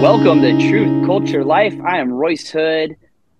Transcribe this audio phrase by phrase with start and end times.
[0.00, 1.74] Welcome to Truth Culture Life.
[1.86, 2.96] I am Royce Hood.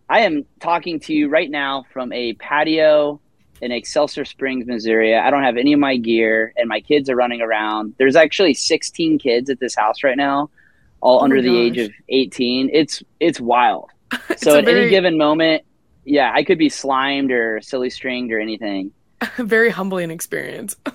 [0.08, 3.20] I am talking to you right now from a patio
[3.60, 5.14] in Excelsior Springs, Missouri.
[5.14, 7.94] I don't have any of my gear, and my kids are running around.
[7.98, 10.50] There's actually 16 kids at this house right now,
[11.00, 12.70] all Oh under the age of 18.
[12.72, 13.90] It's it's wild.
[14.30, 15.64] It's So at any given moment,
[16.04, 18.92] yeah, I could be slimed or silly stringed or anything.
[19.38, 20.76] very humbling experience.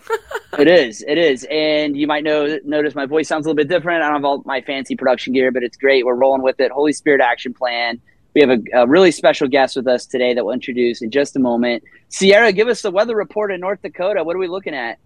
[0.59, 1.03] It is.
[1.07, 1.47] It is.
[1.49, 4.03] And you might know notice my voice sounds a little bit different.
[4.03, 6.05] I don't have all my fancy production gear, but it's great.
[6.05, 6.71] We're rolling with it.
[6.71, 7.99] Holy Spirit Action Plan.
[8.35, 11.35] We have a, a really special guest with us today that we'll introduce in just
[11.35, 11.83] a moment.
[12.09, 14.23] Sierra, give us the weather report in North Dakota.
[14.23, 14.99] What are we looking at?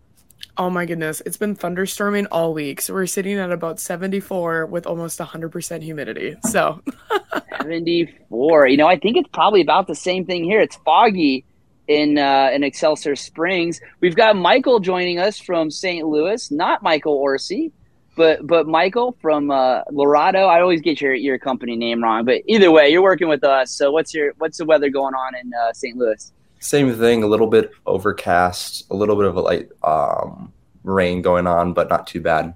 [0.57, 2.81] Oh my goodness, it's been thunderstorming all week.
[2.81, 6.35] So we're sitting at about 74 with almost 100% humidity.
[6.49, 6.81] So
[7.61, 8.67] 74.
[8.67, 10.59] You know, I think it's probably about the same thing here.
[10.59, 11.45] It's foggy
[11.87, 13.79] in uh, in Excelsior Springs.
[14.01, 16.05] We've got Michael joining us from St.
[16.07, 17.71] Louis, not Michael Orsi,
[18.15, 20.45] but but Michael from uh, Lorado.
[20.45, 23.71] I always get your your company name wrong, but either way, you're working with us.
[23.71, 25.97] So what's your what's the weather going on in uh, St.
[25.97, 26.31] Louis?
[26.59, 30.51] Same thing, a little bit overcast, a little bit of a light um,
[30.83, 32.53] rain going on, but not too bad.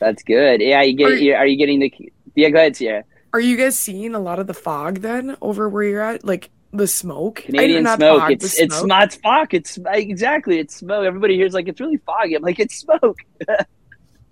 [0.00, 0.60] That's good.
[0.62, 1.92] Yeah, you Are get you- you, are you getting the
[2.34, 2.48] yeah?
[2.50, 3.04] Go ahead, Sierra.
[3.32, 6.24] are you guys seeing a lot of the fog then over where you're at?
[6.24, 7.36] Like the smoke?
[7.36, 8.20] Canadian not smoke.
[8.20, 8.86] fog, it's it's smoke.
[8.86, 9.54] not fog.
[9.54, 11.04] It's exactly it's smoke.
[11.04, 12.34] Everybody here's like it's really foggy.
[12.34, 13.18] I'm like it's smoke.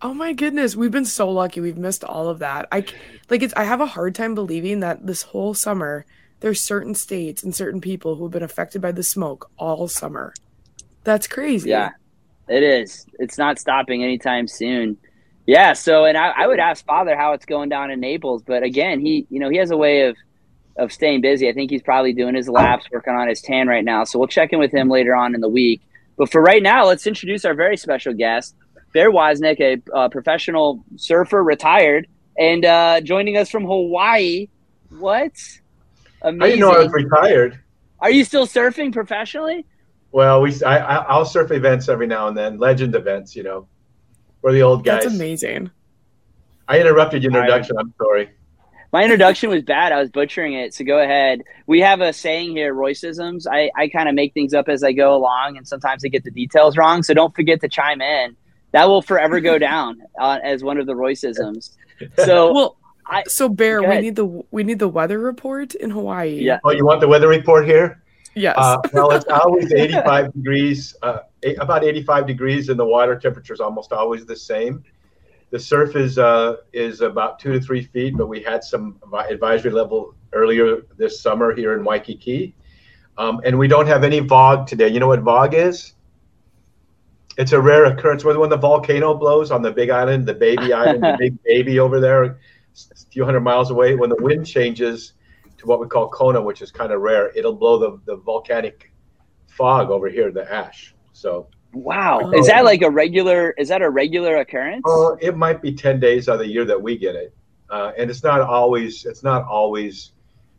[0.05, 1.61] Oh my goodness, we've been so lucky.
[1.61, 2.67] We've missed all of that.
[2.73, 2.85] I
[3.31, 6.05] like it's I have a hard time believing that this whole summer
[6.41, 10.35] there's certain states and certain people who have been affected by the smoke all summer.
[11.05, 11.71] That's crazy.
[11.71, 11.91] Yeah,
[12.49, 13.07] it is.
[13.21, 14.99] It's not stopping anytime soon.
[15.47, 15.73] Yeah.
[15.73, 19.01] So, and I, I would ask Father how it's going down in Naples, but again,
[19.01, 20.17] he, you know, he has a way of
[20.77, 21.49] of staying busy.
[21.49, 24.05] I think he's probably doing his laps, working on his tan right now.
[24.05, 25.83] So we'll check in with him later on in the week.
[26.17, 28.55] But for right now, let's introduce our very special guest,
[28.93, 32.07] Bear Woznick, a uh, professional surfer, retired,
[32.39, 34.49] and uh, joining us from Hawaii.
[34.91, 35.33] What?
[36.23, 36.59] I Amazing.
[36.59, 37.61] didn't know I was retired.
[38.01, 39.65] Are you still surfing professionally?
[40.13, 43.35] Well, we I, I I'll surf events every now and then, legend events.
[43.35, 43.67] You know,
[44.43, 45.05] we're the old guys.
[45.05, 45.71] That's amazing.
[46.69, 47.49] I interrupted your All right.
[47.49, 47.77] introduction.
[47.79, 48.31] I'm sorry.
[48.93, 49.91] My introduction was bad.
[49.93, 50.75] I was butchering it.
[50.75, 51.43] So go ahead.
[51.67, 53.47] We have a saying here, Royceisms.
[53.51, 56.25] I, I kind of make things up as I go along, and sometimes I get
[56.25, 57.03] the details wrong.
[57.03, 58.37] So don't forget to chime in.
[58.73, 61.71] That will forever go down uh, as one of the Royceisms.
[62.17, 62.77] So Well,
[63.07, 66.31] I- so Bear, we need the we need the weather report in Hawaii.
[66.41, 66.59] Yeah.
[66.65, 68.03] Oh, you want the weather report here?
[68.35, 68.57] Yes.
[68.59, 73.53] Uh, well, it's always 85 degrees, uh, eight, about 85 degrees, and the water temperature
[73.55, 74.83] is almost always the same.
[75.53, 78.99] The surf is uh, is about two to three feet, but we had some
[79.29, 82.55] advisory level earlier this summer here in Waikiki,
[83.19, 84.89] um, and we don't have any VOG today.
[84.89, 85.93] You know what VOG is?
[87.37, 88.25] It's a rare occurrence.
[88.25, 92.01] When the volcano blows on the Big Island, the baby island, the big baby over
[92.01, 92.39] there, a
[93.11, 95.13] few hundred miles away, when the wind changes
[95.59, 98.91] to what we call Kona, which is kind of rare, it'll blow the, the volcanic
[99.49, 100.95] fog over here, the ash.
[101.13, 103.51] So wow, is that like a regular?
[103.59, 104.85] Is that a regular occurrence?
[104.87, 107.35] uh, it might be 10 days out of the year that we get it.
[107.71, 110.13] Uh, and it's not always, it's not always,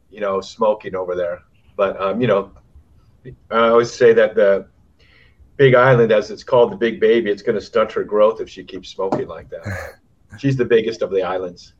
[0.09, 1.43] you know, smoking over there.
[1.75, 2.51] But, um, you know,
[3.51, 4.67] I always say that the
[5.57, 8.49] Big Island, as it's called the big baby, it's going to stunt her growth if
[8.49, 9.99] she keeps smoking like that.
[10.39, 11.73] She's the biggest of the islands.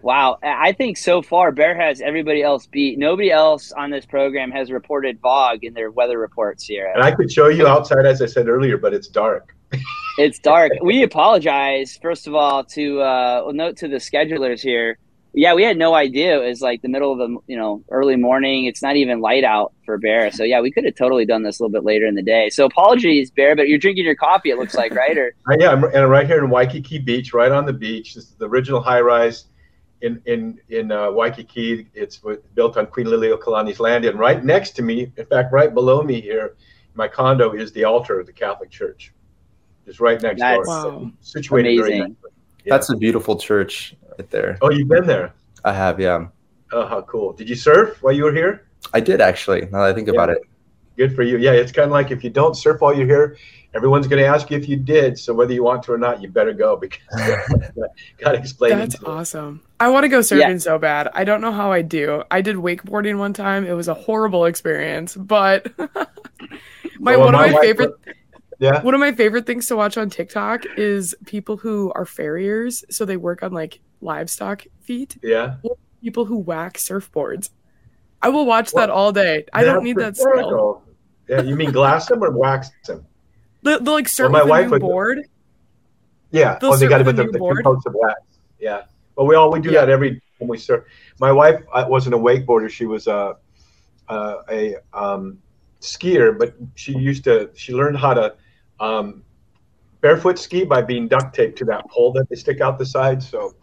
[0.00, 2.98] Wow, I think so far Bear has everybody else beat.
[2.98, 6.90] Nobody else on this program has reported VOG in their weather reports, here.
[6.94, 9.54] And I could show you outside, as I said earlier, but it's dark.
[10.20, 10.72] It's dark.
[10.82, 14.98] we apologize, first of all, to uh, note to the schedulers here.
[15.32, 18.16] Yeah, we had no idea it was like the middle of the you know early
[18.16, 18.64] morning.
[18.64, 21.60] It's not even light out for Bear, so yeah, we could have totally done this
[21.60, 22.50] a little bit later in the day.
[22.50, 24.50] So apologies, Bear, but you're drinking your coffee.
[24.50, 27.52] It looks like right or yeah, I'm, and I'm right here in Waikiki Beach, right
[27.52, 28.16] on the beach.
[28.16, 29.44] This is the original high rise
[30.02, 31.88] in in in uh, Waikiki.
[31.94, 32.20] It's
[32.54, 36.20] built on Queen Liliuokalani's land, and right next to me, in fact, right below me
[36.20, 36.56] here,
[36.94, 39.12] my condo is the altar of the Catholic Church.
[39.86, 41.12] Just right next That's door, Wow.
[41.20, 41.98] situated amazing.
[42.00, 42.30] nicely.
[42.64, 42.74] Yeah.
[42.74, 44.58] That's a beautiful church right there.
[44.60, 45.32] Oh, you've been there?
[45.64, 46.26] I have, yeah.
[46.72, 47.32] Oh, how cool!
[47.32, 48.66] Did you surf while you were here?
[48.92, 49.62] I did actually.
[49.62, 50.38] Now that I think about it,
[50.98, 51.38] Good for you.
[51.38, 53.36] Yeah, it's kind of like if you don't surf while you're here,
[53.78, 55.18] everyone's going to ask you if you did.
[55.18, 57.00] So whether you want to or not, you better go because
[58.18, 58.76] got to explain.
[58.76, 59.62] That's it awesome.
[59.80, 60.58] I want to go surfing Yeah.
[60.58, 61.08] so bad.
[61.14, 62.22] I don't know how I do.
[62.30, 63.64] I did wakeboarding one time.
[63.64, 65.72] It was a horrible experience, but
[66.98, 67.94] my Well, one of my my wife- favorite
[68.58, 68.82] Yeah.
[68.82, 73.04] one of my favorite things to watch on TikTok is people who are farriers, so
[73.04, 75.16] they work on like livestock feet.
[75.22, 75.56] Yeah.
[76.02, 77.50] People who whack surfboards.
[78.20, 79.44] I will watch that all day.
[79.52, 80.82] I don't need that skill.
[81.28, 83.04] Yeah, you mean glass them or wax them?
[83.62, 85.28] The, the like surf my wife new would- board.
[86.30, 86.58] Yeah.
[86.60, 88.20] They'll oh, they got to put the, new the two coats of wax.
[88.60, 88.82] Yeah.
[89.16, 89.80] But we all we do Yeah.
[89.80, 90.84] that every time we surf.
[91.20, 93.36] My wife uh, wasn't a wakeboarder; she was a
[94.08, 95.38] a, a um,
[95.80, 96.38] skier.
[96.38, 97.50] But she used to.
[97.54, 98.34] She learned how to
[98.78, 99.22] um,
[100.00, 103.22] barefoot ski by being duct taped to that pole that they stick out the side.
[103.22, 103.54] So,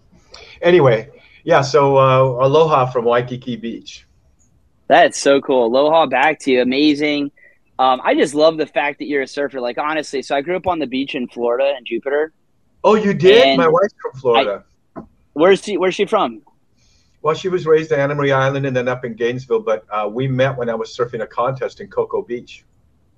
[0.62, 1.09] anyway,
[1.44, 1.62] yeah.
[1.62, 4.06] So uh, aloha from Waikiki Beach.
[4.88, 5.65] That's so cool.
[5.68, 6.62] Aloha back to you.
[6.62, 7.31] Amazing.
[7.77, 9.60] Um, I just love the fact that you're a surfer.
[9.60, 12.31] Like honestly, so I grew up on the beach in Florida in Jupiter.
[12.83, 13.44] Oh, you did?
[13.48, 14.63] And My wife's from Florida.
[15.33, 15.77] Where's she?
[15.77, 16.42] Where's she from?
[17.22, 20.07] Well, she was raised in Anna Maria Island and then up in Gainesville, but uh,
[20.10, 22.63] we met when I was surfing a contest in Cocoa Beach.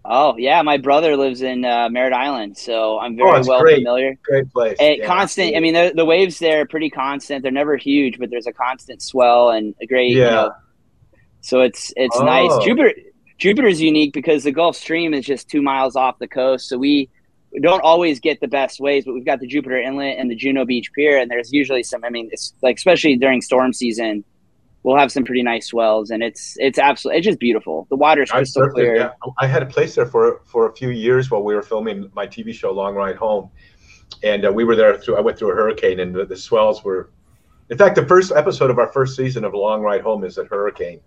[0.05, 3.59] Oh yeah, my brother lives in uh, Merritt Island, so I'm Oh, very it's well
[3.61, 3.75] great.
[3.79, 4.17] familiar.
[4.23, 4.77] Great place.
[4.79, 5.05] And Yeah.
[5.05, 5.55] constant.
[5.55, 7.43] I mean, the, the waves there are pretty constant.
[7.43, 10.11] They're never huge, but there's a constant swell and a great.
[10.13, 10.29] You Yeah.
[10.29, 10.51] know,
[11.41, 12.23] so it's it's Oh.
[12.23, 12.57] nice.
[12.63, 12.93] Jupiter
[13.37, 17.09] Jupiter's unique because the Gulf Stream is just two miles off the coast, so we
[17.61, 20.65] don't always get the best waves, but we've got the Jupiter Inlet and the Juno
[20.65, 22.03] Beach Pier, and there's usually some.
[22.03, 24.23] I mean, it's like especially during storm season,
[24.83, 27.87] we'll have some pretty nice swells, and it's it's absolutely it's just beautiful.
[27.89, 28.95] The water's I crystal clear.
[28.95, 29.09] yeah.
[29.39, 32.27] I had a place there for for a few years while we were filming my
[32.27, 33.49] TV show Long Ride Home,
[34.23, 35.17] and uh, we were there through.
[35.17, 37.11] I went through a hurricane, and the, the swells were.
[37.69, 40.47] In fact, the first episode of our first season of Long Ride Home is at
[40.47, 41.01] Hurricane,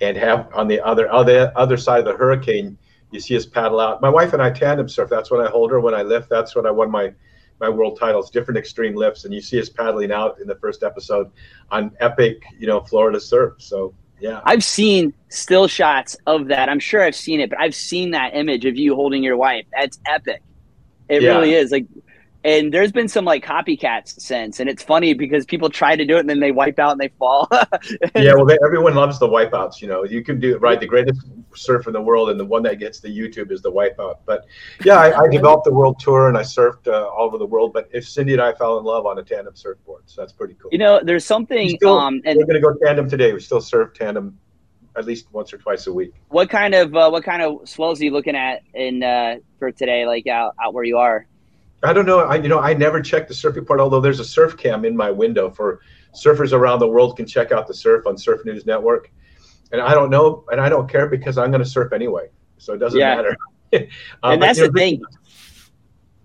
[0.00, 2.76] and have on the other other other side of the hurricane,
[3.10, 4.00] you see us paddle out.
[4.00, 5.10] My wife and I tandem surf.
[5.10, 5.80] That's when I hold her.
[5.80, 7.12] When I lift, that's when I won my
[7.60, 8.30] my world titles.
[8.30, 11.30] Different extreme lifts, and you see us paddling out in the first episode
[11.70, 13.54] on epic, you know, Florida surf.
[13.58, 14.40] So yeah.
[14.44, 16.68] I've seen still shots of that.
[16.68, 19.64] I'm sure I've seen it, but I've seen that image of you holding your wife.
[19.78, 20.42] That's epic.
[21.08, 21.30] It Yeah.
[21.38, 21.72] really is.
[21.72, 21.86] Like,
[22.42, 26.16] and there's been some like copycats since, and it's funny because people try to do
[26.16, 27.48] it and then they wipe out and they fall.
[28.16, 29.80] yeah, well, they, everyone loves the wipeouts.
[29.82, 30.80] You know, you can do it right.
[30.80, 31.20] The greatest
[31.54, 34.16] surf in the world, and the one that gets the YouTube is the wipeout.
[34.24, 34.46] But
[34.84, 37.72] yeah, I, I developed the world tour and I surfed uh, all over the world.
[37.72, 40.54] But if Cindy and I fell in love on a tandem surfboard, so that's pretty
[40.54, 40.70] cool.
[40.72, 41.68] you know, there's We something.
[41.76, 43.32] still- um, and we're going to go tandem today.
[43.32, 44.38] We still surf tandem
[44.96, 46.12] at least once or twice a week.
[46.28, 49.70] what kind of uh, what kind of swells are you looking at in uh, for
[49.70, 50.06] today?
[50.06, 51.26] Like out out where you are.
[51.82, 52.20] I don't know.
[52.20, 53.80] I you know I never check the surfing part.
[53.80, 55.80] Although there's a surf cam in my window for
[56.14, 59.10] surfers around the world can check out the surf on Surf News Network.
[59.72, 62.28] And I don't know, and I don't care because I'm going to surf anyway,
[62.58, 63.16] so it doesn't Yeah.
[63.16, 63.36] matter.
[63.72, 63.88] And
[64.22, 65.02] but, that's you know, the thing.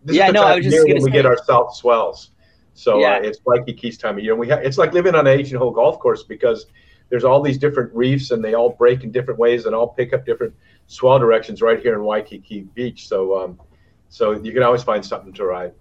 [0.04, 1.76] This Yeah, is the no, time I was just year gonna we get our south
[1.76, 2.32] swells.
[2.74, 3.18] So Yeah.
[3.18, 4.34] uh, it's Waikiki's time of year.
[4.34, 6.66] And we ha- it's like living on an ancient hole golf course because
[7.10, 10.12] there's all these different reefs and they all break in different ways and all pick
[10.12, 10.56] up different
[10.88, 13.08] swell directions right here in Waikiki Beach.
[13.08, 13.60] So um,
[14.16, 15.74] so you can always find something to ride.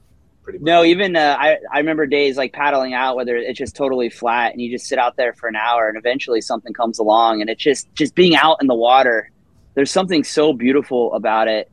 [0.43, 0.67] Pretty much.
[0.67, 4.51] No, even uh, I I remember days like paddling out whether it's just totally flat
[4.53, 7.49] and you just sit out there for an hour and eventually something comes along and
[7.49, 9.31] it's just just being out in the water.
[9.75, 11.71] There's something so beautiful about it.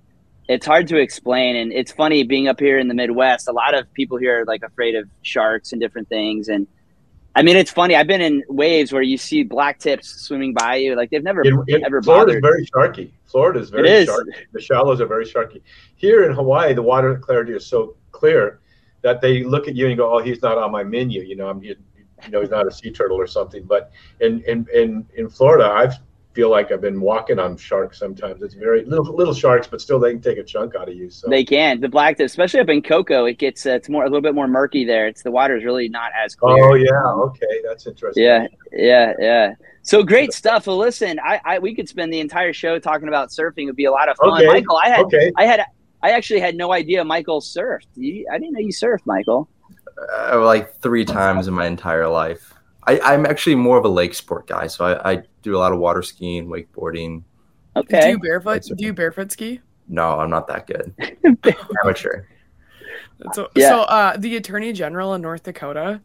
[0.47, 3.47] It's hard to explain and it's funny being up here in the Midwest.
[3.47, 6.67] A lot of people here are like afraid of sharks and different things and
[7.35, 7.95] I mean it's funny.
[7.95, 11.41] I've been in waves where you see black tips swimming by you like they've never
[11.41, 12.43] In, in, ever Florida's bothered.
[12.43, 13.09] very sharky.
[13.31, 14.09] Florida is very is.
[14.09, 14.33] sharky.
[14.51, 15.61] The shallows are very sharky.
[15.95, 18.59] Here in Hawaii, the water clarity is so clear
[19.01, 21.49] that they look at you and go, "Oh, he's not on my menu." You know,
[21.49, 21.75] I'm you
[22.29, 23.63] know he's not a sea turtle or something.
[23.63, 25.89] But in in in, in Florida, I
[26.33, 28.41] feel like I've been walking on sharks sometimes.
[28.41, 31.09] It's very little little sharks, but still they can take a chunk out of you.
[31.09, 31.81] So They can.
[31.81, 34.47] The black especially up in Cocoa, it gets uh, it's more a little bit more
[34.47, 35.07] murky there.
[35.07, 36.63] It's the water is really not as clear.
[36.63, 38.23] Oh yeah, okay, that's interesting.
[38.23, 39.55] Yeah, yeah, yeah.
[39.83, 40.67] So great stuff.
[40.67, 43.63] Well, listen, I, I we could spend the entire show talking about surfing.
[43.63, 44.33] It'd be a lot of fun.
[44.33, 45.31] Okay, Michael, I had Okay.
[45.37, 45.65] I had
[46.03, 47.87] I actually had no idea Michael surfed.
[47.95, 49.49] You, I didn't know you surfed, Michael.
[50.31, 52.53] uh, like three times in my entire life.
[52.87, 55.71] I, I'm actually more of a lake sport guy, so I, I do a lot
[55.73, 57.23] of water skiing, wakeboarding.
[57.75, 58.09] Do Okay.
[58.11, 58.63] you barefoot?
[58.63, 59.61] Do you barefoot ski?
[59.87, 60.93] No, I'm not that good.
[61.83, 62.23] Amateur.
[63.33, 63.69] So, Yeah.
[63.69, 66.01] so uh, the attorney general in North Dakota,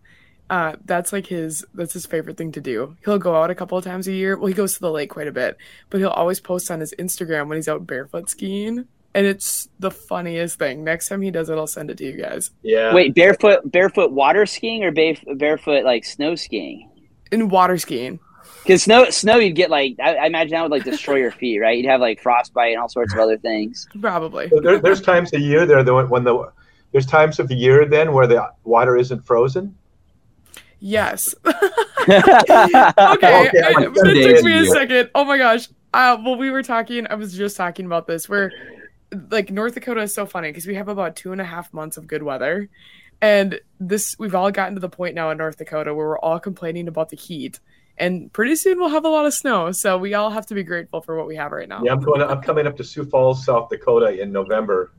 [0.49, 2.97] uh, that's like his that's his favorite thing to do.
[3.05, 4.37] He'll go out a couple of times a year.
[4.37, 5.57] Well, he goes to the lake quite a bit,
[5.91, 9.91] but he'll always post on his Instagram when he's out barefoot skiing, and it's the
[9.91, 10.85] funniest thing.
[10.85, 12.51] Next time he does it, I'll send it to you guys.
[12.63, 12.95] Yeah.
[12.95, 16.91] Wait, barefoot barefoot water skiing or ba- barefoot like snow skiing?
[17.33, 18.21] In water skiing,
[18.63, 21.59] Because snow snow you'd get like I, I imagine that would like destroy your feet,
[21.59, 21.77] right?
[21.77, 23.89] You'd have like frostbite and all sorts of other things.
[24.01, 24.49] probably.
[24.49, 26.53] So there, there's times a year there when the
[26.93, 29.75] there's times of the year then where the water isn't frozen.
[30.81, 31.35] Yes.
[31.45, 31.53] okay.
[32.09, 35.11] okay, Okay, I- like it days took me a a second.
[35.15, 35.69] Oh my gosh.
[35.95, 37.07] Uh, well, we were talking.
[37.09, 38.29] I was just talking about this.
[38.29, 38.53] Where,
[39.31, 41.97] like, North Dakota is so funny because we have about two and a half months
[41.97, 42.69] of good weather,
[43.23, 46.39] and this we've all gotten to the point now in North Dakota where we're all
[46.39, 47.61] complaining about the heat,
[47.97, 49.73] and pretty soon we'll have a lot of snow.
[49.73, 51.83] So we all have to be grateful for what we have right now.
[51.83, 52.21] Yeah, I'm going.
[52.21, 54.93] I'm coming up to Sioux Falls, South Dakota, in November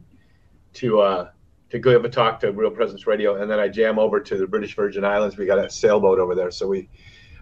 [0.75, 1.29] to uh,
[1.69, 4.37] to go have a talk to Real Presence Radio, and then I jam over to
[4.37, 5.37] the British Virgin Islands.
[5.37, 6.89] We got a sailboat over there, so we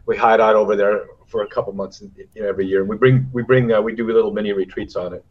[0.05, 2.81] we hide out over there for a couple months you know, every year.
[2.81, 5.25] And we bring we bring uh, we do little mini retreats on it.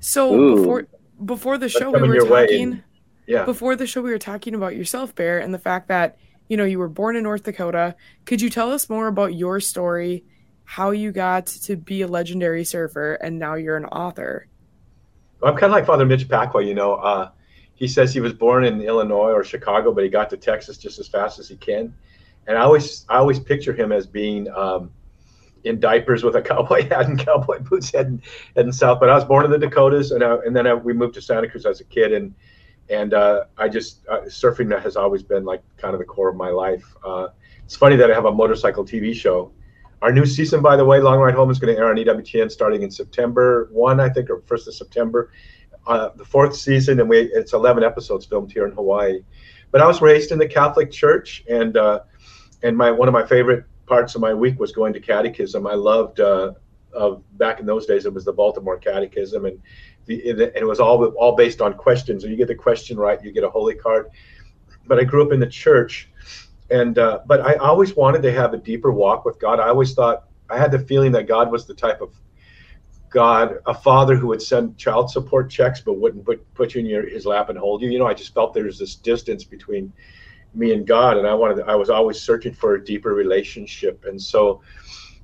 [0.00, 0.56] So Ooh.
[0.56, 0.88] before
[1.24, 2.72] before the show, we were talking.
[2.72, 2.82] And,
[3.26, 3.44] yeah.
[3.44, 6.18] Before the show, we were talking about yourself, Bear, and the fact that
[6.48, 7.94] you know you were born in North Dakota.
[8.24, 10.24] Could you tell us more about your story,
[10.64, 14.48] how you got to be a legendary surfer, and now you're an author?
[15.42, 16.66] I'm kind of like Father Mitch Pacwa.
[16.66, 17.30] You know, uh,
[17.80, 20.98] he says he was born in Illinois or Chicago, but he got to Texas just
[20.98, 21.92] as fast as he can.
[22.46, 24.90] And I always, I always picture him as being um,
[25.64, 28.22] in diapers with a cowboy hat and cowboy boots heading
[28.54, 29.00] heading south.
[29.00, 31.22] But I was born in the Dakotas, and I, and then I, we moved to
[31.22, 32.34] Santa Cruz as a kid, and
[32.90, 36.36] and uh, I just uh, surfing has always been like kind of the core of
[36.36, 36.84] my life.
[37.02, 37.28] Uh,
[37.64, 39.52] it's funny that I have a motorcycle TV show.
[40.02, 42.50] Our new season, by the way, Long Ride Home, is going to air on EWTN
[42.50, 45.30] starting in September one, I think, or first of September.
[45.86, 49.20] Uh, the fourth season, and we it's 11 episodes filmed here in Hawaii.
[49.70, 52.00] But I was raised in the Catholic Church, and uh,
[52.62, 55.66] and my one of my favorite parts of my week was going to catechism.
[55.66, 56.52] I loved uh,
[56.92, 59.60] of back in those days it was the Baltimore Catechism, and
[60.06, 62.22] the, and it was all all based on questions.
[62.22, 64.10] So you get the question right, you get a holy card.
[64.86, 66.10] But I grew up in the church,
[66.70, 69.60] and uh, but I always wanted to have a deeper walk with God.
[69.60, 72.14] I always thought I had the feeling that God was the type of
[73.10, 76.86] God, a father who would send child support checks but wouldn't put put you in
[76.86, 77.90] your, his lap and hold you.
[77.90, 79.92] You know, I just felt there's this distance between
[80.54, 81.64] me and God, and I wanted.
[81.66, 84.62] I was always searching for a deeper relationship, and so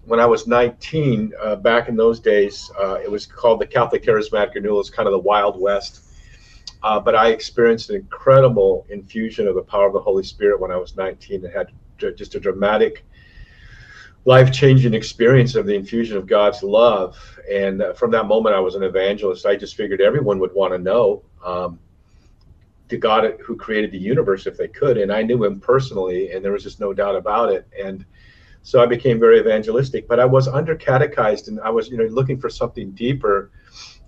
[0.06, 4.04] when I was 19, uh, back in those days, uh, it was called the Catholic
[4.04, 4.80] Charismatic Renewal.
[4.80, 6.02] It's kind of the Wild West.
[6.82, 10.70] Uh, but I experienced an incredible infusion of the power of the Holy Spirit when
[10.70, 11.44] I was 19.
[11.44, 11.72] It had
[12.16, 13.04] just a dramatic,
[14.26, 17.16] life changing experience of the infusion of God's love.
[17.50, 19.47] And uh, from that moment, I was an evangelist.
[19.47, 21.78] I just figured everyone would want to know um,
[22.88, 24.99] the God who created the universe if they could.
[24.99, 27.68] And I knew him personally, and there was just no doubt about it.
[27.80, 28.04] And
[28.62, 32.04] so I became very evangelistic, but I was under catechized and I was, you know,
[32.06, 33.52] looking for something deeper.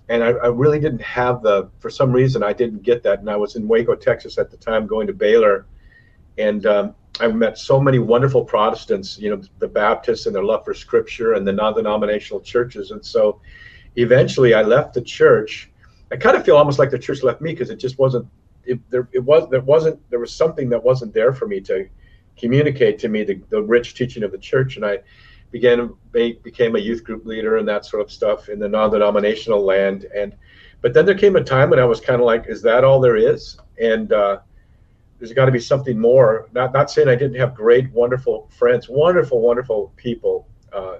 [0.08, 3.20] And I, I, really didn't have the, for some reason, I didn't get that.
[3.20, 5.66] And I was in Waco, Texas at the time, going to Baylor.
[6.38, 10.64] And um, I met so many wonderful Protestants, you know, the Baptists and their love
[10.64, 12.90] for scripture and the non denominational churches.
[12.90, 13.40] And so
[13.96, 15.70] eventually I left the church.
[16.12, 18.26] I kind of feel almost like the church left me because it just wasn't,
[18.64, 21.88] it, there, it was, there wasn't, there was something that wasn't there for me to,
[22.38, 24.76] communicate to me the, the rich teaching of the church.
[24.76, 25.00] And I
[25.50, 30.06] began became a youth group leader and that sort of stuff in the non-denominational land.
[30.16, 30.34] And
[30.80, 33.00] but then there came a time when I was kind of like, is that all
[33.00, 33.58] there is?
[33.80, 34.38] And uh,
[35.18, 36.48] there's got to be something more.
[36.52, 40.48] Not not saying I didn't have great, wonderful friends, wonderful, wonderful people.
[40.72, 40.98] Uh,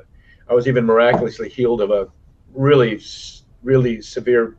[0.49, 2.09] I was even miraculously healed of a
[2.53, 3.01] really,
[3.63, 4.57] really severe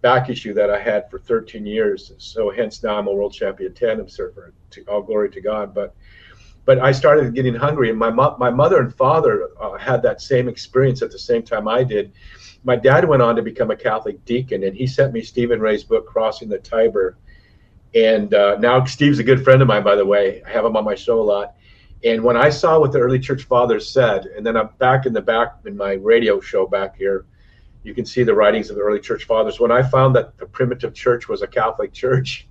[0.00, 2.12] back issue that I had for 13 years.
[2.18, 4.54] So hence now I'm a world champion tandem surfer.
[4.70, 5.74] To, all glory to God.
[5.74, 5.94] But
[6.64, 10.20] but I started getting hungry, and my mo- my mother and father uh, had that
[10.20, 12.12] same experience at the same time I did.
[12.64, 15.82] My dad went on to become a Catholic deacon, and he sent me Stephen Ray's
[15.82, 17.18] book, Crossing the Tiber.
[17.94, 20.42] And uh, now Steve's a good friend of mine, by the way.
[20.46, 21.56] I have him on my show a lot.
[22.04, 25.12] And when I saw what the early church fathers said, and then I'm back in
[25.12, 27.26] the back in my radio show back here,
[27.84, 29.60] you can see the writings of the early church fathers.
[29.60, 32.48] When I found that the primitive church was a Catholic church,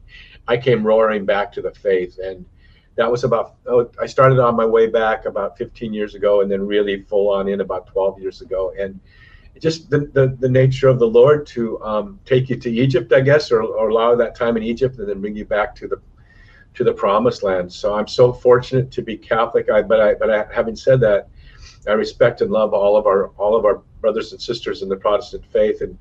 [0.48, 2.18] I came roaring back to the faith.
[2.24, 2.46] And
[2.96, 6.52] that was about oh, I started on my way back about 15 years ago, and
[6.52, 9.00] then really full on in about 12 years ago, and
[9.62, 13.22] just the, the, the nature of the Lord to um, take you to Egypt, I
[13.22, 16.02] guess, or, or allow that time in Egypt, and then bring you back to the
[16.74, 17.72] to the promised land.
[17.72, 19.70] So I'm so fortunate to be Catholic.
[19.70, 21.28] I, but I, but I, having said that,
[21.88, 24.96] I respect and love all of our all of our brothers and sisters in the
[24.96, 25.82] Protestant faith.
[25.82, 25.98] And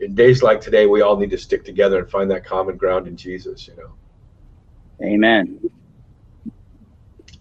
[0.00, 3.06] in days like today, we all need to stick together and find that common ground
[3.06, 3.66] in Jesus.
[3.66, 5.06] You know.
[5.06, 5.60] Amen.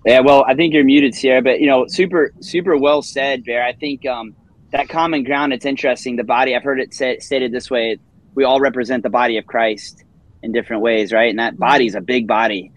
[0.06, 3.66] Yeah, well, I think you're muted, Sierra, but you know, super, super well said, Bear.
[3.66, 4.36] I think um,
[4.72, 5.54] that common ground.
[5.54, 6.16] It's interesting.
[6.16, 6.56] The body.
[6.56, 8.00] I've heard it say, stated this way:
[8.36, 10.04] we all represent the body of Christ
[10.44, 11.30] in different ways, right?
[11.30, 12.72] And that body is a big body.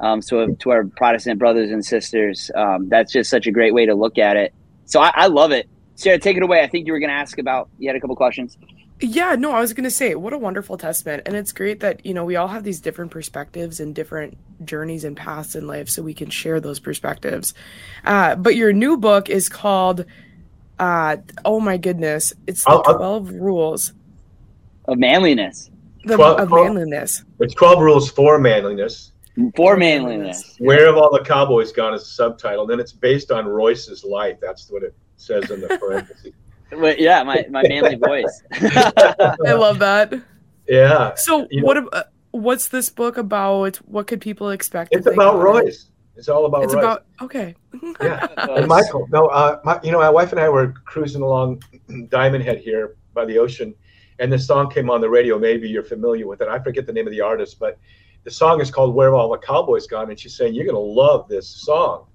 [0.00, 3.86] Um, so to our Protestant brothers and sisters, um, that's just such a great way
[3.86, 4.52] to look at it.
[4.86, 5.68] So I, I love it.
[5.94, 6.60] Sarah, take it away.
[6.60, 7.68] I think you were going to ask about.
[7.78, 8.58] You had a couple questions.
[9.00, 11.24] Yeah, no, I was going to say, what a wonderful testament.
[11.26, 15.04] And it's great that, you know, we all have these different perspectives and different journeys
[15.04, 17.54] and paths in life so we can share those perspectives.
[18.04, 20.04] Uh, but your new book is called,
[20.78, 23.92] uh, oh my goodness, it's the 12 Rules
[24.86, 25.70] of Manliness.
[26.04, 27.24] The, 12, of manliness.
[27.40, 29.12] It's 12 Rules for Manliness.
[29.56, 30.54] For manliness.
[30.58, 32.66] Where have all the cowboys gone as a subtitle?
[32.66, 34.36] Then it's based on Royce's life.
[34.40, 36.32] That's what it says in the parentheses.
[36.70, 38.42] But yeah, my, my manly voice.
[38.52, 40.12] I love that.
[40.68, 41.14] Yeah.
[41.16, 41.76] So You know- what?
[41.78, 43.76] ab- What's this book about?
[43.86, 44.88] What could people expect?
[44.92, 45.64] It's about got it?
[45.64, 45.90] Royce.
[46.16, 46.84] It's all about It's Royce.
[46.84, 47.54] about okay.
[48.00, 48.26] yeah.
[48.36, 51.62] And Michael, no, uh, my, you know, my wife and I were cruising along
[52.08, 53.74] Diamond Head here by the ocean,
[54.18, 55.38] and this song came on the radio.
[55.38, 56.48] Maybe you're familiar with it.
[56.48, 57.78] I forget the name of the artist, but
[58.22, 60.76] the song is called "Where Have All the Cowboys Gone?" And she's saying, "You're going
[60.76, 62.06] to love this song."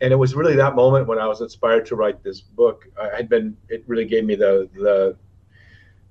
[0.00, 2.86] And it was really that moment when I was inspired to write this book.
[3.00, 3.56] I had been.
[3.68, 5.16] It really gave me the the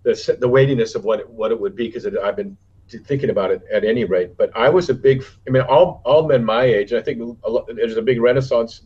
[0.04, 2.56] the, the weightiness of what it, what it would be because I've been
[2.88, 4.38] thinking about it at any rate.
[4.38, 5.24] But I was a big.
[5.48, 6.94] I mean, all all men my age.
[6.94, 8.82] I think a lot, there's a big renaissance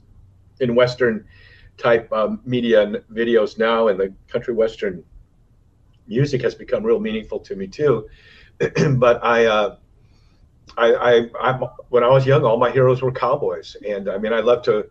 [0.60, 1.26] in Western
[1.78, 5.04] type um, media and videos now, and the country Western
[6.08, 8.08] music has become real meaningful to me too.
[8.98, 9.78] but I, uh,
[10.78, 14.34] I, I, I, when I was young, all my heroes were cowboys, and I mean,
[14.34, 14.90] I loved to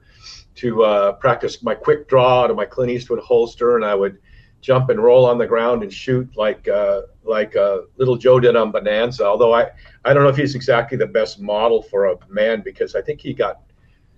[0.57, 4.19] to uh, practice my quick draw out of my Clint Eastwood holster, and I would
[4.61, 8.57] jump and roll on the ground and shoot like uh, like uh, little Joe did
[8.57, 9.25] on Bonanza.
[9.25, 9.69] Although I,
[10.05, 13.21] I don't know if he's exactly the best model for a man because I think
[13.21, 13.61] he got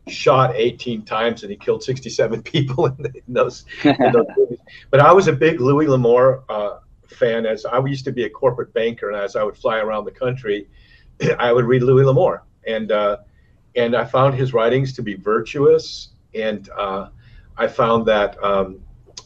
[0.09, 4.59] shot 18 times and he killed 67 people in, the, in those, in those movies.
[4.91, 7.47] But I was a big Louis L'Amour uh, fan.
[7.47, 10.13] As I used to be a corporate banker, and as I would fly around the
[10.13, 10.69] country,
[11.39, 13.19] I would read Louis L'Amour, and uh,
[13.77, 17.09] and I found his writings to be virtuous, and uh,
[17.57, 18.81] I found that um,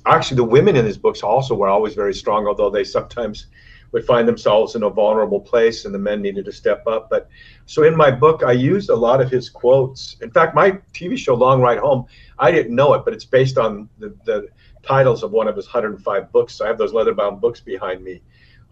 [0.06, 3.46] actually the women in his books also were always very strong, although they sometimes
[3.92, 7.08] would find themselves in a vulnerable place, and the men needed to step up.
[7.08, 7.28] But
[7.66, 10.16] so in my book, I used a lot of his quotes.
[10.20, 12.06] In fact, my TV show Long Ride Home,
[12.38, 14.48] I didn't know it, but it's based on the, the
[14.82, 16.54] titles of one of his 105 books.
[16.54, 18.20] So I have those leather-bound books behind me.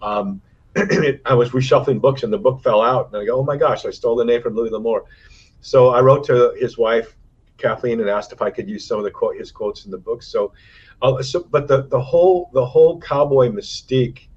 [0.02, 0.42] Um,
[0.76, 3.84] I was reshuffling books, and the book fell out, and I go, "Oh my gosh,
[3.84, 5.04] I stole the name from Louis L'Amour."
[5.60, 7.14] So I wrote to his wife,
[7.58, 9.98] Kathleen, and asked if I could use some of the quote, his quotes in the
[9.98, 10.22] book.
[10.22, 10.52] So,
[11.02, 14.28] uh, so but the the whole the whole cowboy mystique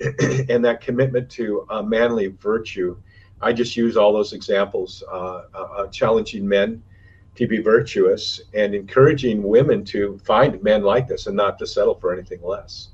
[0.48, 2.96] and that commitment to uh, manly virtue,
[3.40, 6.82] I just use all those examples, uh, uh, challenging men
[7.34, 11.94] to be virtuous and encouraging women to find men like this and not to settle
[11.94, 12.88] for anything less.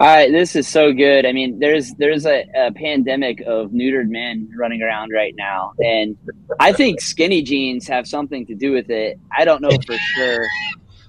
[0.00, 1.26] All right, this is so good.
[1.26, 6.16] I mean, there's there's a, a pandemic of neutered men running around right now, and
[6.60, 9.18] I think skinny jeans have something to do with it.
[9.36, 10.46] I don't know for sure,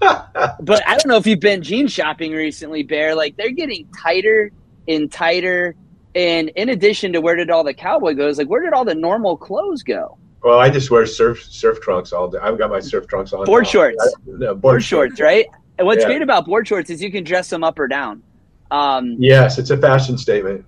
[0.00, 3.14] but I don't know if you've been jean shopping recently, Bear.
[3.14, 4.50] Like they're getting tighter
[4.88, 5.74] and tighter,
[6.14, 8.94] and in addition to where did all the cowboy goes, like where did all the
[8.94, 10.16] normal clothes go?
[10.42, 12.38] Well, I just wear surf surf trunks all day.
[12.40, 13.44] I've got my surf trunks on.
[13.44, 13.70] Board now.
[13.70, 13.96] shorts.
[14.00, 15.46] I- no, board, Board shorts, right?
[15.78, 16.08] And what's Yeah.
[16.08, 18.22] great about board shorts is you can dress them up or down.
[18.70, 20.64] Um, Yes, it's a fashion statement.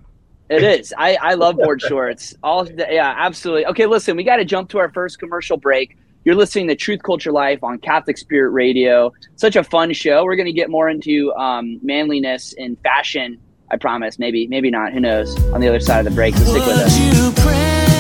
[0.51, 0.93] It is.
[0.99, 2.35] I, I love board shorts.
[2.43, 3.65] All yeah, absolutely.
[3.67, 5.97] Okay, listen, we got to jump to our first commercial break.
[6.25, 9.13] You're listening to Truth Culture Life on Catholic Spirit Radio.
[9.35, 10.23] Such a fun show.
[10.25, 13.41] We're going to get more into um, manliness and fashion.
[13.73, 14.21] I promise.
[14.21, 14.93] Maybe, maybe not.
[14.93, 15.37] Who knows?
[15.53, 16.37] On the other side of the break.
[16.37, 17.92] So stick with us.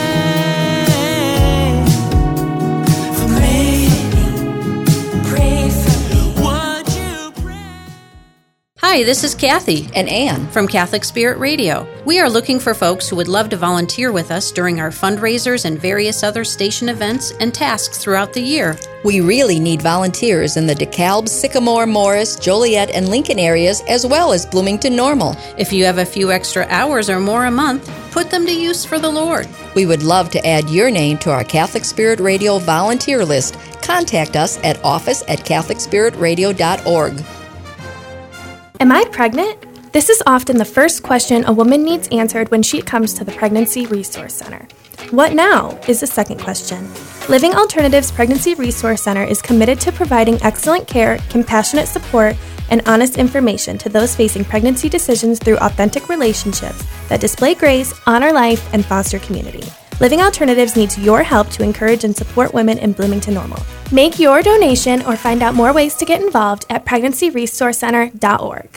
[8.84, 10.48] Hi, this is Kathy and Anne.
[10.48, 11.86] from Catholic Spirit Radio.
[12.04, 15.64] We are looking for folks who would love to volunteer with us during our fundraisers
[15.64, 18.76] and various other station events and tasks throughout the year.
[19.04, 24.32] We really need volunteers in the DeKalb, Sycamore, Morris, Joliet, and Lincoln areas, as well
[24.32, 25.36] as Bloomington Normal.
[25.56, 28.84] If you have a few extra hours or more a month, put them to use
[28.84, 29.48] for the Lord.
[29.76, 33.56] We would love to add your name to our Catholic Spirit Radio volunteer list.
[33.80, 37.41] Contact us at office at catholicspiritradio.org.
[38.82, 39.92] Am I pregnant?
[39.92, 43.30] This is often the first question a woman needs answered when she comes to the
[43.30, 44.66] Pregnancy Resource Center.
[45.12, 46.90] What now is the second question.
[47.28, 52.34] Living Alternatives Pregnancy Resource Center is committed to providing excellent care, compassionate support,
[52.70, 58.32] and honest information to those facing pregnancy decisions through authentic relationships that display grace, honor
[58.32, 59.62] life, and foster community.
[60.00, 63.62] Living Alternatives needs your help to encourage and support women in Bloomington Normal.
[63.92, 68.76] Make your donation or find out more ways to get involved at pregnancyresourcecenter.org.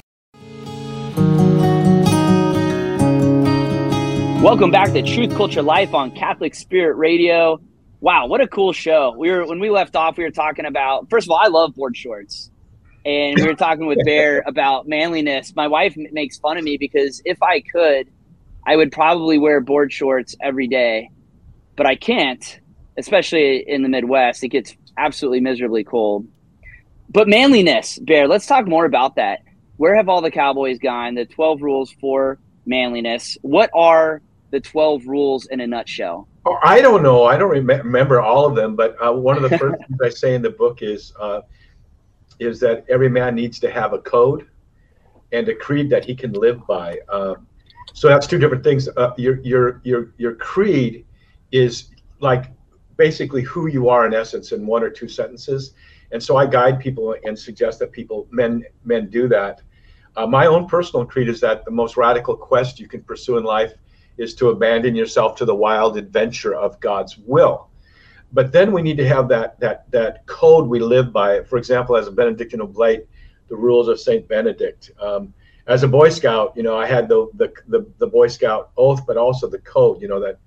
[4.43, 7.62] Welcome back to Truth Culture Life on Catholic Spirit Radio.
[8.01, 9.15] Wow, what a cool show.
[9.17, 11.73] We were when we left off, we were talking about first of all, I love
[11.75, 12.51] board shorts.
[13.06, 15.56] And we were talking with Bear about manliness.
[15.56, 18.12] My wife makes fun of me because if I could,
[18.67, 21.10] I would probably wear board shorts every day.
[21.78, 22.60] But I can't,
[22.97, 24.43] especially in the Midwest.
[24.43, 26.27] It gets absolutely miserably cold.
[27.10, 29.41] But manliness, Bear, let's talk more about that.
[29.77, 31.15] Where have all the cowboys gone?
[31.15, 33.38] The 12 rules for manliness.
[33.41, 36.27] What are the 12 rules in a nutshell?
[36.45, 37.25] Oh, I don't know.
[37.25, 40.10] I don't rem- remember all of them, but uh, one of the first things I
[40.10, 41.41] say in the book is uh,
[42.39, 44.47] is that every man needs to have a code
[45.31, 46.99] and a creed that he can live by.
[47.10, 47.47] Um,
[47.93, 48.88] so that's two different things.
[48.89, 51.05] Uh, your your your your creed
[51.51, 52.51] is like
[52.97, 55.73] basically who you are in essence in one or two sentences,
[56.12, 59.62] and so I guide people and suggest that people men men do that.
[60.15, 63.43] Uh, my own personal creed is that the most radical quest you can pursue in
[63.43, 63.73] life
[64.17, 67.69] is to abandon yourself to the wild adventure of God's will.
[68.31, 71.43] But then we need to have that that that code we live by.
[71.43, 73.05] For example, as a Benedictine Oblate,
[73.47, 74.91] the rules of Saint Benedict.
[74.99, 75.34] Um,
[75.67, 79.05] as a Boy Scout, you know, I had the, the the the Boy Scout oath,
[79.05, 80.01] but also the code.
[80.01, 80.39] You know that,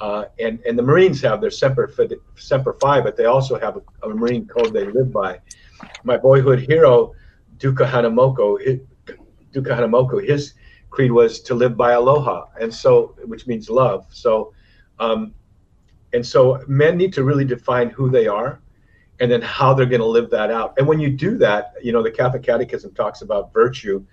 [0.00, 3.76] uh, and and the Marines have their semper Fi- semper fi, but they also have
[3.76, 5.40] a, a Marine code they live by.
[6.04, 7.12] My boyhood hero,
[7.58, 9.14] Duke Kahanamoku, hi-
[9.52, 10.54] Duke Kahanamoku, his
[10.90, 14.06] creed was to live by aloha, and so which means love.
[14.10, 14.52] So,
[14.98, 15.34] um,
[16.12, 18.60] and so men need to really define who they are,
[19.20, 20.74] and then how they're going to live that out.
[20.78, 24.04] And when you do that, you know, the Catholic Catechism talks about virtue.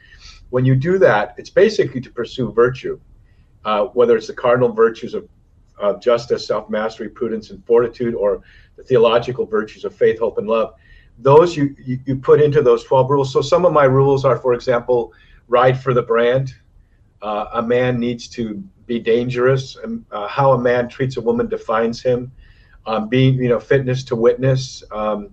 [0.49, 2.99] When you do that, it's basically to pursue virtue,
[3.65, 5.27] uh, whether it's the cardinal virtues of,
[5.83, 8.41] of justice, self mastery, prudence, and fortitude, or
[8.75, 10.73] the theological virtues of faith, hope, and love.
[11.19, 13.31] Those you, you, you put into those 12 rules.
[13.33, 15.13] So some of my rules are, for example,
[15.47, 16.55] ride for the brand.
[17.21, 19.75] Uh, a man needs to be dangerous.
[19.75, 22.31] And, uh, how a man treats a woman defines him.
[22.85, 24.83] Um, being, you know, fitness to witness.
[24.91, 25.29] Um,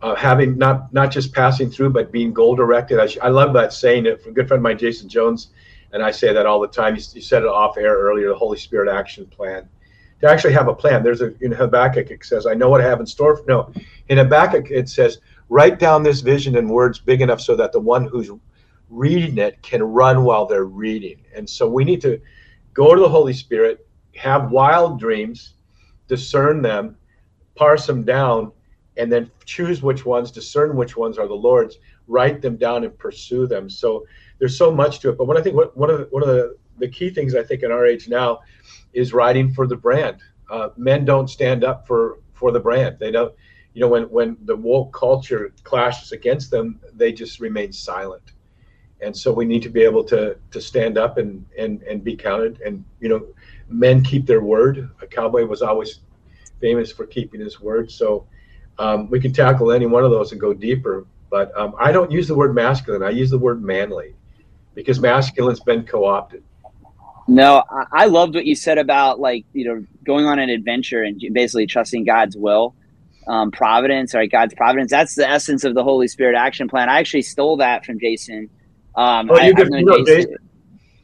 [0.00, 3.00] uh, having not not just passing through, but being goal directed.
[3.00, 4.06] I, I love that saying.
[4.06, 5.48] It good friend of mine, Jason Jones,
[5.92, 6.96] and I say that all the time.
[6.96, 8.28] You, you said it off air earlier.
[8.28, 9.68] The Holy Spirit action plan.
[10.20, 11.02] To actually have a plan.
[11.02, 13.72] There's a in Habakkuk it says, "I know what I have in store." For, no,
[14.08, 17.80] in Habakkuk it says, "Write down this vision in words big enough so that the
[17.80, 18.30] one who's
[18.90, 22.20] reading it can run while they're reading." And so we need to
[22.74, 25.54] go to the Holy Spirit, have wild dreams,
[26.08, 26.96] discern them,
[27.54, 28.50] parse them down,
[28.96, 32.98] and then choose which ones, discern which ones are the Lord's, write them down and
[32.98, 33.70] pursue them.
[33.70, 34.04] So
[34.38, 35.18] there's so much to it.
[35.18, 37.42] But what I think what, one of the, one of the, the key things I
[37.42, 38.40] think in our age now
[38.92, 40.20] is writing for the brand.
[40.50, 42.98] Uh, men don't stand up for for the brand.
[42.98, 43.34] They don't.
[43.74, 48.32] You know, when when the woke culture clashes against them, they just remain silent.
[49.00, 52.16] And so we need to be able to to stand up and and and be
[52.16, 52.60] counted.
[52.62, 53.26] And you know,
[53.68, 54.90] men keep their word.
[55.02, 56.00] A cowboy was always
[56.60, 57.90] famous for keeping his word.
[57.90, 58.26] So
[58.78, 61.06] um, we can tackle any one of those and go deeper.
[61.30, 63.02] But um, I don't use the word masculine.
[63.02, 64.14] I use the word manly
[64.78, 66.42] because masculine's been co-opted.
[67.26, 67.62] No,
[67.92, 71.66] I, loved what you said about like you know going on an adventure and basically
[71.66, 72.74] trusting God's will,
[73.26, 74.30] um, providence, right?
[74.30, 74.90] God's providence.
[74.90, 76.88] That's the essence of the Holy Spirit action plan.
[76.88, 78.48] I actually stole that from Jason.
[78.94, 80.06] Um, Oh, I, you I've known Jason.
[80.06, 80.36] Jason?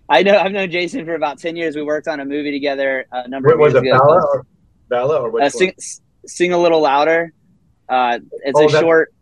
[0.08, 1.76] I know I've known Jason for about ten years.
[1.76, 3.98] We worked on a movie together a number What of was it, ago.
[3.98, 4.46] Bella or
[4.88, 5.74] Bella or uh, sing,
[6.26, 7.32] sing a little louder.
[7.88, 9.12] Uh, it's Oh, a short,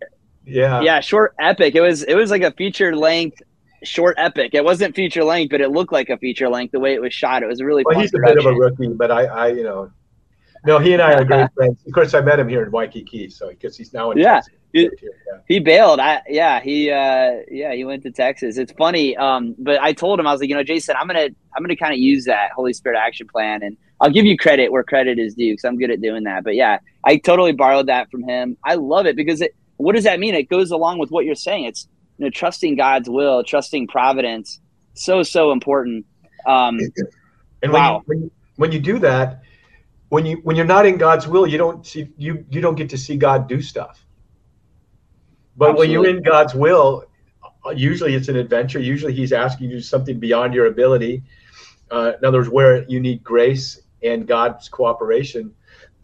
[0.47, 0.81] Yeah.
[0.83, 1.75] yeah, short epic.
[1.75, 3.43] It was it was like a feature length
[3.85, 4.55] short epic.
[4.55, 7.12] It wasn't feature length, but it looked like a feature length the way it was
[7.14, 7.42] shot.
[7.42, 9.62] It was really Well, fun he's a bit of a rookie, but I, I, you
[9.64, 9.90] know,
[10.64, 11.79] no, he and I are great friends.
[11.87, 14.37] Of course, I met him here in Waikiki, so because he's now in Yeah.
[14.37, 14.55] Texas.
[14.73, 15.38] You- Yeah.
[15.49, 16.01] he bailed.
[16.01, 18.57] I yeah, he uh yeah, he went to Texas.
[18.57, 19.14] It's funny.
[19.16, 21.77] Um, but I told him I was like, you know, Jason, I'm gonna I'm gonna
[21.77, 25.18] kind of use that Holy Spirit action plan, and I'll give you credit where credit
[25.18, 26.42] is due because I'm good at doing that.
[26.45, 28.57] But yeah, I totally borrowed that from him.
[28.64, 29.55] I love it because it.
[29.77, 30.35] What does that mean?
[30.35, 31.64] It goes along with what you're saying.
[31.64, 31.87] It's
[32.18, 34.61] you know, trusting God's will, trusting providence.
[34.94, 36.07] So so important.
[36.46, 36.79] Um,
[37.62, 37.96] And when, Wow.
[37.96, 39.42] you, when you when you do that,
[40.09, 42.90] when you when you're not in God's will, you don't see you you don't get
[42.90, 44.05] to see God do stuff.
[45.57, 47.05] But when you're in God's will,
[47.75, 48.79] usually it's an adventure.
[48.81, 51.22] Usually He's asking you to do something beyond your ability.
[51.90, 55.55] Uh, in other words, where you need grace and God's cooperation.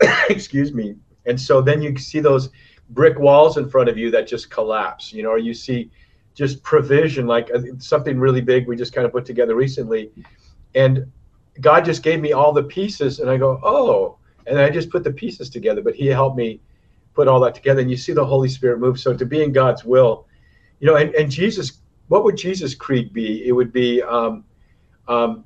[0.30, 0.96] excuse me.
[1.26, 2.50] And so then you see those
[2.90, 5.12] brick walls in front of you that just collapse.
[5.12, 5.90] You know, or you see
[6.34, 10.10] just provision, like uh, something really big we just kind of put together recently,
[10.74, 11.10] and
[11.60, 15.04] God just gave me all the pieces, and I go, oh, and I just put
[15.04, 15.82] the pieces together.
[15.82, 16.60] But He helped me
[17.14, 19.00] put all that together, and you see the Holy Spirit move.
[19.00, 20.26] So to be in God's will,
[20.78, 23.46] you know, and, and Jesus, what would Jesus' creed be?
[23.46, 24.44] It would be, um,
[25.08, 25.44] um,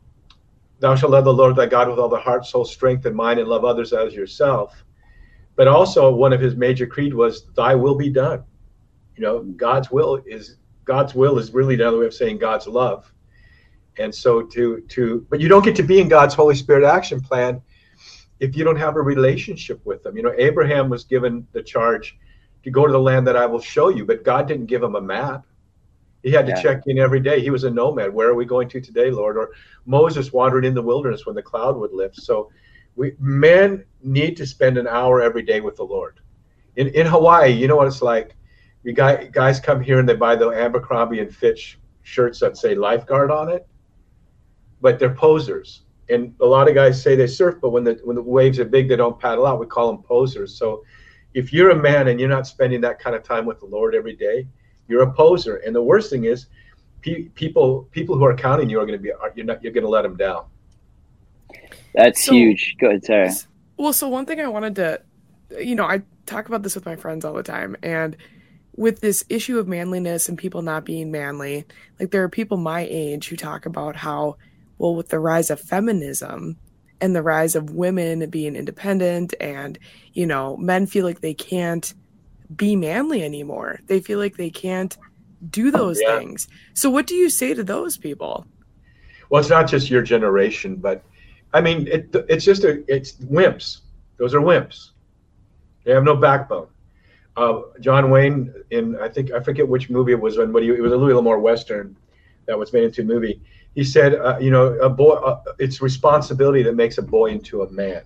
[0.81, 3.41] "Thou shalt love the Lord thy God with all the heart, soul, strength, and mind,
[3.41, 4.85] and love others as yourself."
[5.63, 8.43] But also, one of his major creed was, "Thy will be done."
[9.15, 13.13] You know, God's will is God's will is really another way of saying God's love.
[13.97, 17.21] And so to to but you don't get to be in god's holy spirit action
[17.21, 17.63] plan
[18.41, 22.19] if you don't have a relationship with them you know abraham was given the charge
[22.65, 24.97] to go to the land that i will show you but god didn't give him
[24.97, 25.47] a map.
[26.25, 26.63] He had to Yeah.
[26.63, 27.39] check in every day.
[27.41, 28.13] He was a nomad.
[28.13, 29.37] Where are we going to today lord?
[29.37, 29.51] Or
[29.87, 32.17] moses wandered in the wilderness when the cloud would lift.
[32.17, 32.51] So
[32.97, 36.21] we men need to spend an hour every day with the Lord.
[36.77, 38.35] In in Hawaii, you know what it's like.
[38.85, 42.75] You guy, guys come here and they buy the Abercrombie and Fitch shirts that say
[42.75, 43.67] lifeguard on it,
[44.81, 45.83] but they're posers.
[46.09, 48.65] And a lot of guys say they surf, but when the when the waves are
[48.65, 49.61] big, they don't paddle out.
[49.61, 50.57] We call them posers.
[50.59, 50.85] So
[51.33, 53.95] if you're a man and you're not spending that kind of time with the Lord
[53.95, 54.49] every day,
[54.89, 55.57] you're a poser.
[55.59, 56.47] And the worst thing is,
[57.03, 59.73] pe- people people who are counting you are going to be are, you're not you're
[59.73, 60.47] going to let them down.
[61.95, 62.77] That's So- huge.
[62.81, 63.31] Go ahead, Sarah.
[63.83, 65.03] Well, so one thing I wanted to,
[65.59, 68.17] you know, I talk about this with my friends all the time, and
[68.77, 71.65] with this issue of manliness and people not being manly,
[71.99, 74.37] like there are people my age who talk about how,
[74.79, 76.57] well, with the rise of feminism
[77.01, 79.81] and the rise of women being independent, and
[80.13, 81.93] you know, men feel like they can't
[82.55, 83.81] be manly anymore.
[83.89, 84.97] They feel like they can't
[85.51, 86.21] do oh, those Yeah.
[86.21, 86.47] things.
[86.75, 88.47] So, what do you say to those people?
[89.29, 91.03] Well, it's not just your generation, but
[91.53, 93.81] I mean, it, it's just a it's wimps.
[94.17, 94.91] Those are wimps.
[95.85, 96.69] They have no backbone.
[97.37, 100.71] Uh, John Wayne in I think I forget which movie it was in, but he,
[100.71, 101.97] it was a Louis L'Amour western
[102.47, 103.41] that was made into a movie.
[103.75, 107.63] He said, uh, you know, a boy, uh, it's responsibility that makes a boy into
[107.63, 108.03] a man.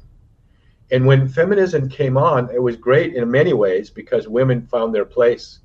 [0.93, 5.05] And when feminism came on, it was great in many ways because women found their
[5.05, 5.59] place,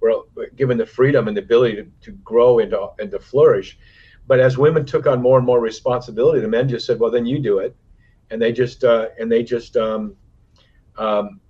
[0.00, 0.22] were
[0.54, 3.76] given the freedom and the ability to, to grow and to, and to flourish.
[4.28, 7.24] But as women took on more and more responsibility, the men just said, "Well, then
[7.24, 7.74] you do it,"
[8.30, 10.14] and they just uh, and they just um,
[10.98, 11.40] um,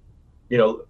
[0.49, 0.85] you know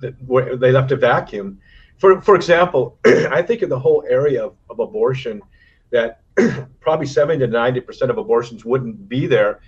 [0.00, 0.14] th-
[0.58, 1.60] they left a vacuum.
[1.98, 5.40] For for example, I think in the whole area of, of abortion,
[5.90, 6.22] that
[6.80, 9.60] probably seventy to ninety percent of abortions wouldn't be there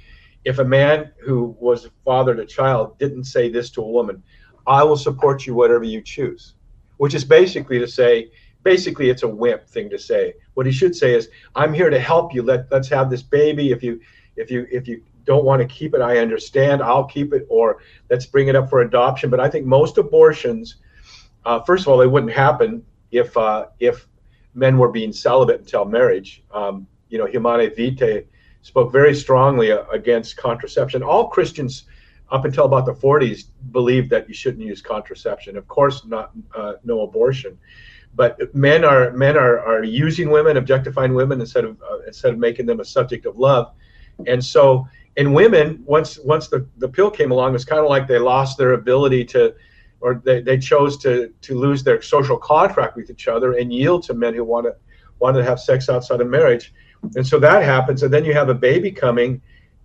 [0.45, 4.25] if a man who was father to child didn't say this to a woman,
[4.67, 6.55] "I will support you whatever you choose,"
[6.97, 10.35] which is basically to say, basically it's a wimp thing to say.
[10.55, 12.42] What he should say is, "I'm here to help you.
[12.42, 13.73] Let let's have this baby.
[13.73, 14.01] If you
[14.37, 16.83] if you if you don't want to keep it, I understand.
[16.83, 17.79] I'll keep it, or
[18.11, 20.77] let's bring it up for adoption." But I think most abortions,
[21.44, 24.07] uh, first of all, they wouldn't happen if uh, if
[24.55, 26.42] men were being celibate until marriage.
[26.53, 28.25] Um, you know, Humanae Vitae
[28.62, 31.03] spoke very strongly uh, against contraception.
[31.03, 31.85] All Christians,
[32.31, 35.57] up until about the 40s, believed that you shouldn't use contraception.
[35.57, 37.59] Of course, not uh, no abortion.
[38.14, 42.38] But men are men are, are using women, objectifying women instead of uh, instead of
[42.38, 43.73] making them a subject of love.
[44.27, 48.07] And so, in women, once once the, the pill came along, it's kind of like
[48.07, 49.55] they lost their ability to,
[50.01, 54.03] or they, they chose to to lose their social contract with each other and yield
[54.05, 54.75] to men who want to
[55.20, 56.75] want to have sex outside of marriage.
[57.16, 59.40] And so that happens, and then you have a baby coming,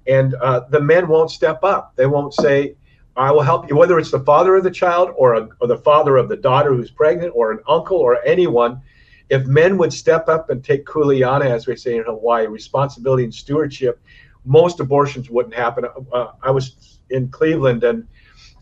[0.07, 1.95] and uh, the men won't step up.
[1.95, 2.75] They won't say,
[3.15, 5.77] "I will help you," whether it's the father of the child or, a, or the
[5.77, 8.81] father of the daughter who's pregnant, or an uncle or anyone.
[9.29, 13.33] If men would step up and take kuleana, as we say in Hawaii, responsibility and
[13.33, 13.99] stewardship,
[14.45, 15.85] most abortions wouldn't happen.
[16.13, 18.07] Uh, I was in Cleveland and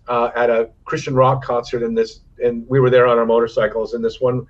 [0.07, 3.93] uh, at a Christian rock concert, and this, and we were there on our motorcycles,
[3.93, 4.47] and this one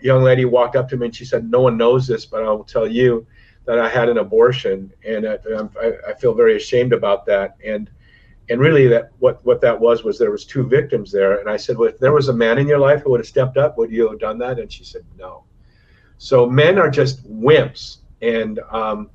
[0.00, 2.50] young lady walked up to me and she said, "No one knows this, but I
[2.50, 3.26] will tell you
[3.64, 5.38] that I had an abortion, and I,
[5.80, 7.90] I, I feel very ashamed about that." And
[8.48, 11.56] and really, that what what that was was there was two victims there, and I
[11.56, 13.78] said, "Well, if there was a man in your life who would have stepped up,
[13.78, 15.44] would you have done that?" And she said, "No."
[16.18, 19.10] So men are just wimps, and um,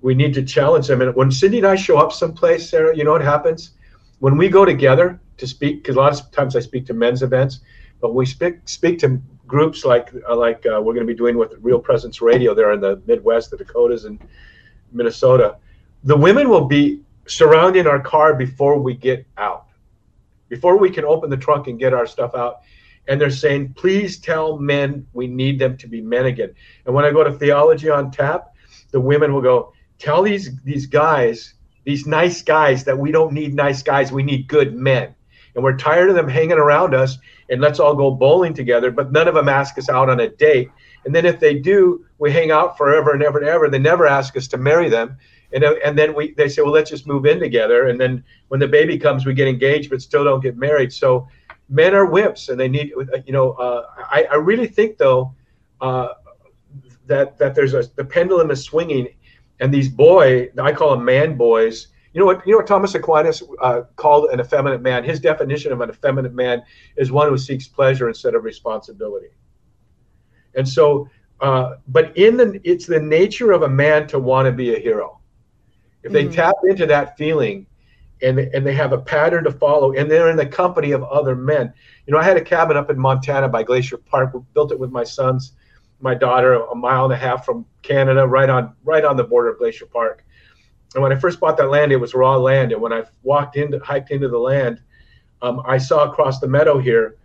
[0.00, 1.02] we need to challenge them.
[1.02, 3.72] And when Cindy and I show up someplace, Sarah, you know what happens?
[4.20, 7.22] When we go together to speak, because a lot of times I speak to men's
[7.22, 7.60] events,
[8.00, 11.36] but we speak speak to groups like uh, like uh, we're going to be doing
[11.36, 14.18] with Real Presence Radio there in the Midwest, the Dakotas, and
[14.92, 15.56] Minnesota.
[16.04, 19.66] The women will be surrounding our car before we get out,
[20.48, 22.60] before we can open the trunk and get our stuff out.
[23.06, 26.54] And they're saying, please tell men we need them to be men again.
[26.84, 28.54] And when I go to Theology on Tap,
[28.90, 33.54] the women will go, tell these these guys, these nice guys, that we don't need
[33.54, 35.14] nice guys, we need good men.
[35.54, 37.18] And we're tired of them hanging around us
[37.50, 40.28] and let's all go bowling together, but none of them ask us out on a
[40.28, 40.70] date.
[41.04, 43.70] And then if they do, we hang out forever and ever and ever.
[43.70, 45.16] They never ask us to marry them.
[45.52, 47.88] And, uh, and then we they say, well, let's just move in together.
[47.88, 50.92] And then when the baby comes, we get engaged, but still don't get married.
[50.92, 51.28] So
[51.68, 52.92] men are whips and they need,
[53.24, 55.34] you know, uh, I, I really think though
[55.80, 56.08] uh,
[57.06, 59.08] that that there's a the pendulum is swinging,
[59.60, 61.88] and these boy, I call them man boys.
[62.12, 62.46] You know what?
[62.46, 65.04] You know what Thomas Aquinas uh, called an effeminate man.
[65.04, 66.62] His definition of an effeminate man
[66.96, 69.28] is one who seeks pleasure instead of responsibility.
[70.54, 71.08] And so,
[71.40, 74.78] uh, but in the it's the nature of a man to want to be a
[74.78, 75.17] hero.
[76.02, 76.32] If they Mhm.
[76.32, 77.66] tap into that feeling,
[78.22, 81.36] and and they have a pattern to follow, and they're in the company of other
[81.36, 81.72] men.
[82.06, 84.34] You know, I had a cabin up in Montana by Glacier Park.
[84.34, 85.52] We built it with my sons,
[86.00, 89.50] my daughter, a mile and a half from Canada, right on right on the border
[89.50, 90.24] of Glacier Park
[90.94, 92.72] and when I first bought that land, it was raw land.
[92.72, 94.80] And when I walked into, hiked into the land,
[95.42, 97.16] um, I saw across the meadow here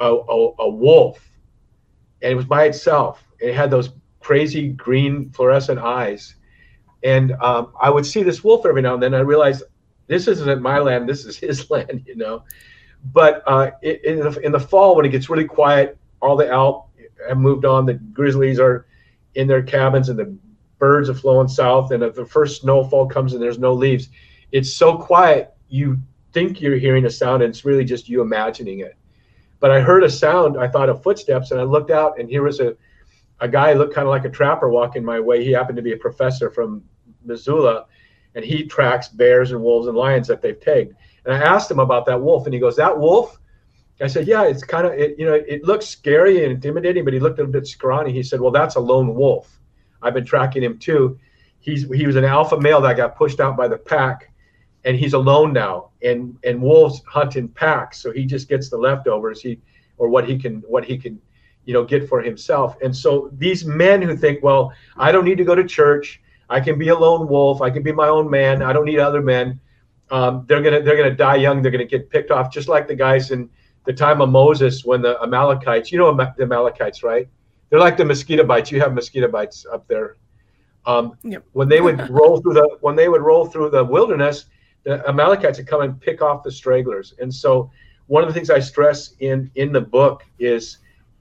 [0.00, 1.30] a, a, a wolf,
[2.22, 3.24] and it was by itself.
[3.38, 3.90] It had those
[4.20, 6.36] crazy green fluorescent eyes,
[7.02, 9.14] and um, I would see this wolf every now and then.
[9.14, 9.62] I realized
[10.06, 12.44] this isn't my land; this is his land, you know.
[13.12, 16.88] But uh, in the, in the fall, when it gets really quiet, all the elk
[17.28, 17.86] have moved on.
[17.86, 18.86] The grizzlies are
[19.34, 20.36] in their cabins, and the
[20.78, 21.92] birds are flowing south.
[21.92, 24.08] And if the first snowfall comes and there's no leaves,
[24.52, 25.98] it's so quiet you
[26.32, 28.96] think you're hearing a sound, and it's really just you imagining it.
[29.60, 30.58] But I heard a sound.
[30.58, 32.76] I thought of footsteps, and I looked out, and here was a
[33.40, 35.44] a guy looked kind of like a trapper walking my way.
[35.44, 36.82] He happened to be a professor from
[37.24, 37.86] Missoula,
[38.34, 40.94] and he tracks bears and wolves and lions that they've tagged.
[41.24, 43.38] And I asked him about that wolf, and he goes, "That wolf."
[44.00, 45.18] I said, "Yeah, it's kind of it.
[45.18, 48.40] You know, it looks scary and intimidating, but he looked a bit scrawny." He said,
[48.40, 49.60] "Well, that's a lone wolf.
[50.02, 51.18] I've been tracking him too.
[51.58, 54.30] He's he was an alpha male that got pushed out by the pack,
[54.84, 55.90] and he's alone now.
[56.02, 59.42] And and wolves hunt in packs, so he just gets the leftovers.
[59.42, 59.60] He
[59.98, 61.20] or what he can what he can."
[61.64, 62.76] You know get for himself.
[62.82, 66.20] And so these men who think well i don't need to go to church.
[66.48, 67.62] I can be a lone wolf.
[67.62, 68.60] I can be my own man.
[68.62, 69.60] I don't need other men.
[70.10, 71.62] Um, they're gonna they're gonna die young.
[71.62, 73.48] They're gonna get picked off just like the guys in
[73.86, 77.28] the time of moses when the amalekites you know the amalekites right?
[77.68, 78.70] They're like the mosquito bites.
[78.72, 80.16] You have mosquito bites up there.
[80.86, 81.44] Um, Yep.
[81.52, 84.46] when they would roll through the when they would roll through the wilderness
[84.84, 87.14] the amalekites would come and pick off the stragglers.
[87.20, 87.70] And so
[88.06, 90.78] one of the things i stress in in the book is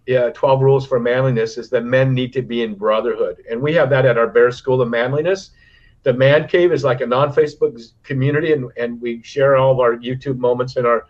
[0.10, 3.44] yeah, 12 rules for manliness is that men need to be in brotherhood.
[3.48, 5.52] And we have that at our Bear School of Manliness.
[6.02, 9.98] The Man Cave is like a non-Facebook community and, and we share all of our
[9.98, 11.06] YouTube moments and our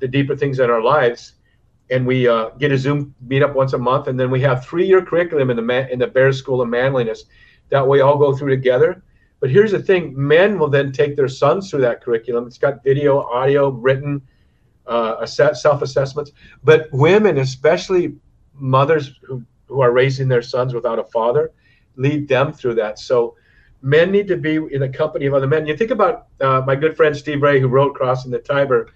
[0.00, 1.34] the deeper things in our lives.
[1.90, 4.08] And we uh, get a Zoom meetup once a month.
[4.08, 7.26] And then we have three-year curriculum in the man, in the Bear School of Manliness.
[7.68, 9.04] That way all go through together.
[9.38, 12.48] But here's the thing, men will then take their sons through that curriculum.
[12.48, 14.20] It's got video, audio, written,
[14.88, 16.32] uh, assess, self-assessments.
[16.64, 18.16] But women, especially
[18.62, 21.52] mothers who, who are raising their sons without a father
[21.96, 22.98] lead them through that.
[22.98, 23.36] So
[23.82, 25.66] men need to be in the company of other men.
[25.66, 28.90] You think about uh, my good friend steve ray who wrote crossing the tiber.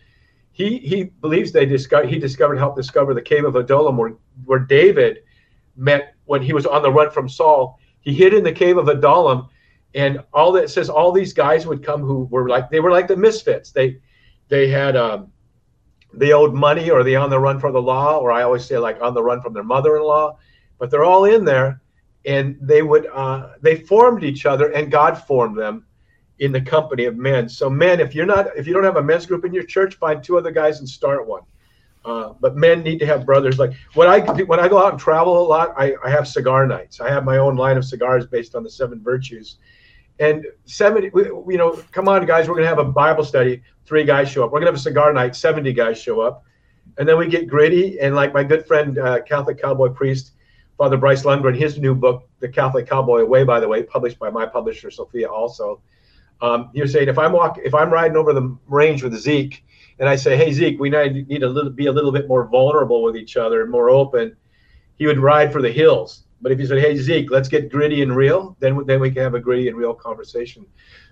[0.53, 4.61] He he believes they discovered he discovered helped discover the cave of adullam where where
[4.61, 5.19] david
[5.77, 7.79] met when he was on the run from saul.
[8.01, 9.49] He hid in the cave of adullam
[9.95, 13.09] and all that says all these guys would come who were like they were like
[13.09, 13.73] the misfits.
[13.73, 13.99] They
[14.49, 15.33] they had um
[16.17, 18.79] they owed money or they on the run for the law or i always say
[18.79, 20.37] like on the run from their mother-in-law.
[20.79, 21.81] But they're all in there
[22.25, 25.85] and they would uh, they formed each other and god formed them
[26.39, 27.49] in the company of men.
[27.49, 29.95] So men if you're not if you don't have a men's group in your church
[29.97, 31.43] find two other guys and start one.
[32.05, 33.59] Uh, but men need to have brothers.
[33.59, 36.67] Like when i when i go out and travel a lot I, I have cigar
[36.67, 37.01] nights.
[37.01, 39.57] I have my own line of cigars based on the seven virtues
[40.19, 43.63] and 70 we- you know come on guys we're going to have a bible study
[43.87, 44.51] three guys show up.
[44.51, 46.45] We're going to have a cigar night 70 guys show up.
[46.99, 50.33] And then we get gritty and like my good friend uh, catholic cowboy priest
[50.79, 54.31] father bryce lundgren his new book the catholic cowboy way by the way published by
[54.31, 55.81] my publisher sophia also.
[56.43, 59.65] Um, was saying if i'm walk if i'm riding over the range with zeke
[59.99, 63.17] and i say hey zeke we need, to be a little bit more vulnerable with
[63.17, 64.37] each other and more open
[64.97, 68.03] he would ride for the hills but if you said hey zeke let's get gritty
[68.03, 70.65] and real then then we can have a gritty and real conversation.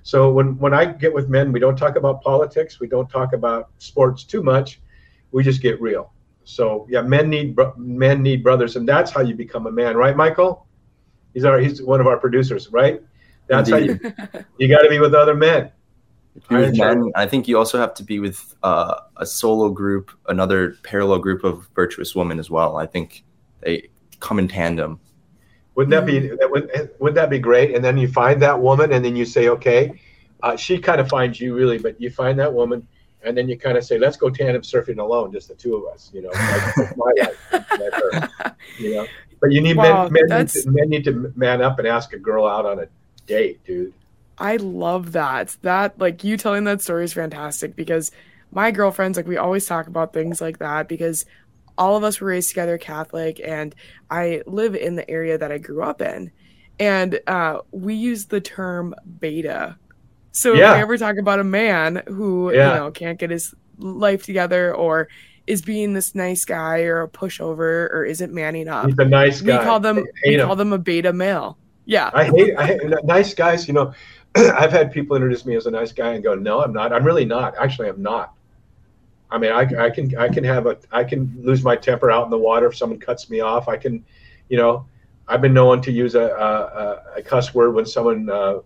[0.04, 2.78] So when when i get with men we don't talk about politics.
[2.78, 4.80] We don't talk about sports too much.
[5.32, 6.12] We just get real.
[6.44, 10.16] So yeah men need men need brothers and that's how you become a man right
[10.16, 10.68] michael?
[11.32, 13.02] He's our he's one of our producers right?
[13.48, 13.98] That's how you
[14.58, 15.72] you got to be with other men.
[16.48, 17.12] Be with Iron men.
[17.16, 21.42] I think you also have to be with uh, a solo group, another parallel group
[21.42, 22.76] of virtuous women as well.
[22.76, 23.24] I think
[23.62, 23.88] they
[24.20, 25.00] come in tandem.
[25.74, 27.74] Wouldn't that be that would wouldn't that be great?
[27.74, 30.00] And then you find that woman, and then you say, okay,
[30.42, 32.86] uh, she kind of finds you really, but you find that woman,
[33.22, 35.92] and then you kind of say, let's go tandem surfing alone, just the two of
[35.92, 39.06] us, you know, like, my life, her, you know.
[39.40, 42.12] But you need Wow, men, men, need to, men need to man up and ask
[42.12, 42.86] a girl out on a
[43.26, 43.92] date, dude.
[44.38, 45.56] I love that.
[45.62, 48.10] That like you telling that story is fantastic because
[48.50, 51.24] my girlfriends like we always talk about things like that because
[51.76, 53.74] all of us were raised together Catholic and
[54.10, 56.30] I live in the area that I grew up in.
[56.78, 59.76] And uh, we use the term beta.
[60.32, 60.72] So Yeah.
[60.72, 62.70] if we ever talk about a man who, Yeah.
[62.74, 65.08] you know, can't get his life together or
[65.46, 69.40] is being this nice guy or a pushover or isn't manning up, He's a nice
[69.40, 69.58] guy.
[69.58, 70.46] we call them we him.
[70.46, 71.58] call them a beta male.
[71.86, 72.10] Yeah.
[72.14, 73.68] I hate, I hate nice guys.
[73.68, 73.92] You know,
[74.36, 76.92] I've had people introduce me as a nice guy and go, "No, I'm not.
[76.92, 77.54] I'm really not.
[77.60, 78.32] Actually, I'm not."
[79.34, 82.24] I mean, I, I can I can have a I can lose my temper out
[82.24, 83.66] in the water if someone cuts me off.
[83.66, 84.04] I can,
[84.48, 84.86] you know,
[85.26, 88.60] I've been known to use a a, a cuss word when someone uh,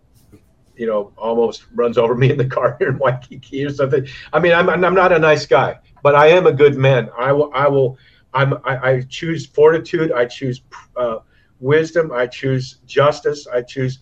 [0.77, 4.07] you know, almost runs over me in the car here in Waikiki or something.
[4.35, 7.09] I mean, I'm I'm not a nice guy, but I am a good man.
[7.19, 7.97] I will I will
[8.35, 10.13] I'm I, I choose fortitude.
[10.13, 10.61] I choose
[10.99, 11.21] uh,
[11.61, 12.13] wisdom.
[12.13, 13.47] I choose justice.
[13.47, 14.01] I choose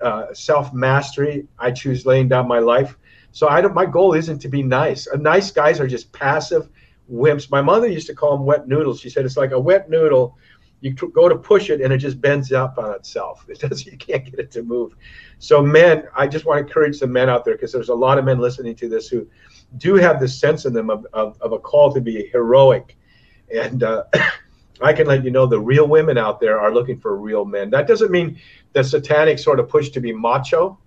[0.00, 1.46] uh, self mastery.
[1.58, 2.96] I choose laying down my life.
[3.36, 3.74] So I don't.
[3.74, 5.06] My goal isn't to be nice.
[5.06, 6.70] Uh, nice guys are just passive
[7.12, 7.50] wimps.
[7.50, 8.98] My mother used to call them wet noodles.
[8.98, 10.38] She said it's like a wet noodle.
[10.80, 13.44] You t- go to push it and it just bends up on itself.
[13.50, 13.84] It does.
[13.84, 14.96] You can't get it to move.
[15.38, 18.16] So men, I just want to encourage the men out there because there's a lot
[18.16, 19.28] of men listening to this who
[19.76, 22.96] do have this sense in them of, of, of a call to be heroic.
[23.54, 24.04] And uh,
[24.80, 27.68] I can let you know the real women out there are looking for real men.
[27.68, 28.40] That doesn't mean
[28.72, 30.78] the satanic sort of push to be macho,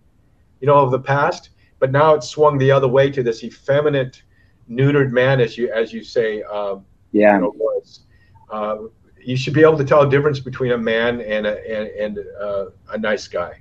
[0.62, 4.22] you know, of the past, but now it's swung the other way to this effeminate,
[4.70, 6.44] neutered man, as you as you say.
[6.44, 7.36] Um, Yeah.
[7.36, 8.02] you know, was.
[8.52, 8.78] Uh,
[9.22, 12.26] you should be able to tell a difference between a man and a and, and
[12.40, 13.60] uh, a nice guy.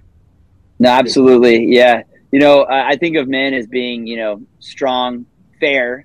[0.78, 1.66] No, absolutely.
[1.74, 2.02] Yeah.
[2.30, 5.24] You know, I think of men as being, you know, strong,
[5.60, 6.04] fair.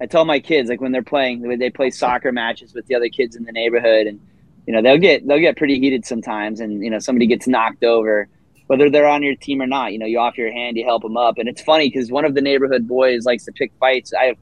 [0.00, 2.94] I tell my kids, like when they're playing, when they play soccer matches with the
[2.94, 4.18] other kids in the neighborhood and,
[4.66, 6.60] you know, they'll get, they'll get pretty heated sometimes.
[6.60, 8.26] And, you know, somebody gets knocked over,
[8.66, 11.02] whether they're on your team or not, you know, you offer your hand, you help
[11.02, 11.38] them up.
[11.38, 14.12] And it's funny because one of the neighborhood boys likes to pick fights.
[14.18, 14.36] I have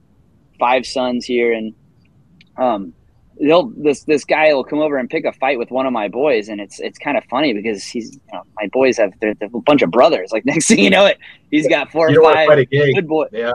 [0.59, 1.75] five sons here and,
[2.57, 2.93] um,
[3.41, 6.07] they'll this this guy will come over and pick a fight with one of my
[6.07, 9.33] boys and it's it's kind of funny because he's you know my boys have they're,
[9.35, 11.19] they're a bunch of brothers like next thing you know it
[11.51, 12.93] he's got four You or don't want to five fight a gay.
[12.93, 13.53] good boy Yeah.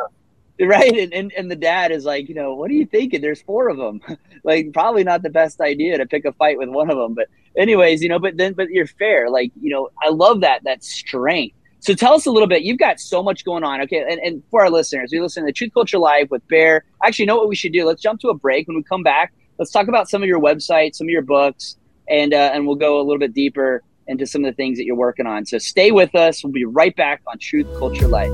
[0.59, 3.41] right and, and and the dad is like you know what are you thinking there's
[3.43, 4.01] four of them
[4.43, 7.27] like probably not the best idea to pick a fight with one of them but
[7.57, 9.29] anyways you know but then but you're fair.
[9.29, 11.55] Like you know i love that that strength.
[11.79, 12.63] So tell us a little bit.
[12.63, 13.81] You've got so much going on.
[13.81, 14.03] Okay.
[14.09, 16.85] And, and for our listeners we listen to truth culture live with bear.
[17.03, 17.85] Actually you know what we should do?
[17.85, 18.67] Let's jump to a break.
[18.67, 21.77] When we come back let's talk about some of your websites some of your books
[22.09, 24.85] and uh, and we'll go a little bit deeper into some of the things that
[24.85, 25.45] you're working on.
[25.45, 26.43] So stay with us.
[26.43, 28.31] We'll be right back on truth culture Live.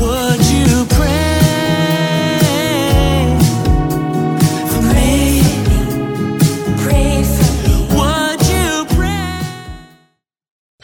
[0.00, 1.27] Would you pray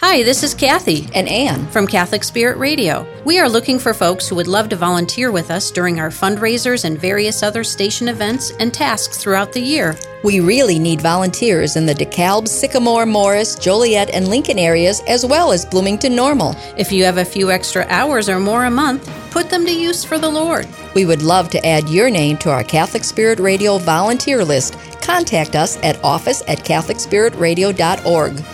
[0.06, 3.06] Hi, this is Kathy And Anne, from Catholic Spirit Radio.
[3.24, 6.84] We are looking for folks who would love to volunteer with us during our fundraisers
[6.84, 9.96] and various other station events and tasks throughout the year.
[10.22, 15.52] we really need volunteers in the DeKalb, Sycamore, Morris, Joliet, and Lincoln areas, as well
[15.52, 16.54] as Bloomington Normal.
[16.76, 20.04] If you have a few extra hours or more a month, put them to use
[20.04, 20.68] for the Lord.
[20.94, 24.76] We would love to add your name to our Catholic Spirit Radio volunteer list.
[25.00, 28.44] Contact us at office at CatholicSpiritRadio.org.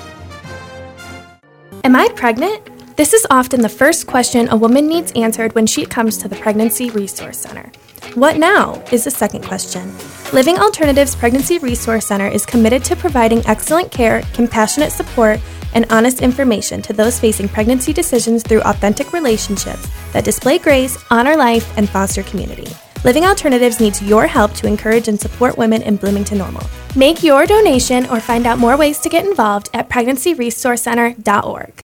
[1.83, 2.97] Am I pregnant?
[2.97, 6.37] This is often the first question a woman needs answered when she comes to the
[6.37, 7.72] Pregnancy Resource Center.
[8.14, 9.91] What now is the second question.
[10.33, 15.41] Living Alternatives Pregnancy Resource Center is committed to providing excellent care, compassionate support,
[15.72, 21.37] and honest information to those facing pregnancy decisions through authentic relationships that display grace, honor
[21.37, 22.70] life, and foster community.
[23.03, 26.62] Living Alternatives needs your help to encourage and support women in Bloomington Normal.
[26.94, 31.80] Make your donation or find out more ways to get involved at pregnancyresourcecenter.org.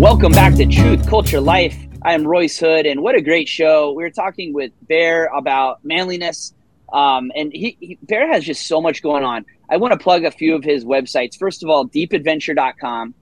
[0.00, 1.76] Welcome back to Truth Culture Life.
[2.00, 3.92] I am Royce Hood, and what a great show.
[3.92, 6.54] We were talking with Bear about manliness,
[6.92, 9.44] um, and he, he Bear has just so much going on.
[9.68, 11.38] I want to plug a few of his websites.
[11.38, 13.14] First of all, deepadventure.com.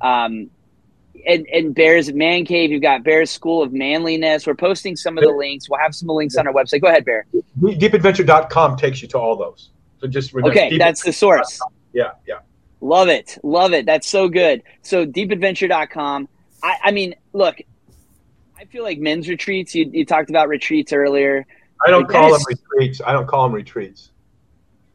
[0.00, 0.50] Um,
[1.26, 4.46] and, and Bear's Man Cave, you've got Bear's School of Manliness.
[4.46, 5.70] We're posting some of the links.
[5.70, 6.82] We'll have some links on our website.
[6.82, 7.26] Go ahead, Bear.
[7.60, 9.70] Deepadventure.com takes you to all those.
[10.00, 10.58] So just remember.
[10.58, 11.60] Okay, that's the source.
[11.92, 12.40] Yeah, yeah.
[12.80, 13.38] Love it.
[13.42, 13.86] Love it.
[13.86, 14.62] That's so good.
[14.82, 16.28] So deepadventure.com.
[16.62, 17.56] I, I mean, look,
[18.58, 21.46] I feel like men's retreats, you, you talked about retreats earlier.
[21.84, 23.00] I don't call them retreats.
[23.06, 24.10] I don't call them retreats.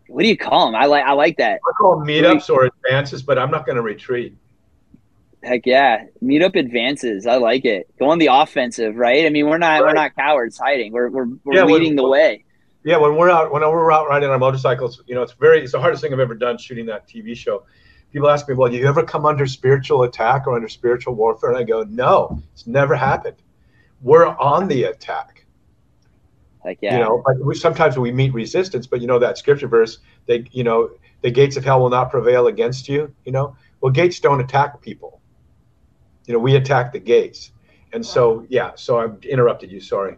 [0.08, 0.76] What do you call them?
[0.76, 1.60] I like I like that.
[1.68, 4.36] I call them meetups or advances, but I'm not going to retreat.
[5.44, 6.06] Heck yeah.
[6.22, 7.26] Meet up advances.
[7.28, 7.90] I like it.
[8.00, 9.26] Go on the offensive, right?
[9.26, 10.92] I mean, we're not we're not cowards hiding.
[10.92, 12.44] We're we're, we're Yeah, when- leading the way.
[12.86, 15.74] Yeah, when we're out when we're out riding our motorcycles, you know, it's very it's
[15.74, 17.64] the hardest thing I've ever done shooting that TV show.
[18.12, 21.50] People ask me, "Well, do you ever come under spiritual attack or under spiritual warfare?"
[21.52, 23.36] And I go, "No, it's never happened.
[24.02, 25.39] We're on the attack."
[26.64, 26.96] Heck yeah.
[26.96, 30.46] You know, but we, sometimes we meet resistance, but you know that scripture verse, they,
[30.52, 30.90] you know,
[31.22, 33.14] the gates of hell will not prevail against you.
[33.26, 35.22] You know, well, gates don't attack people.
[36.26, 37.52] You know, we attack the gates,
[37.94, 38.72] and so yeah.
[38.76, 39.80] So I've interrupted you.
[39.80, 40.18] Sorry.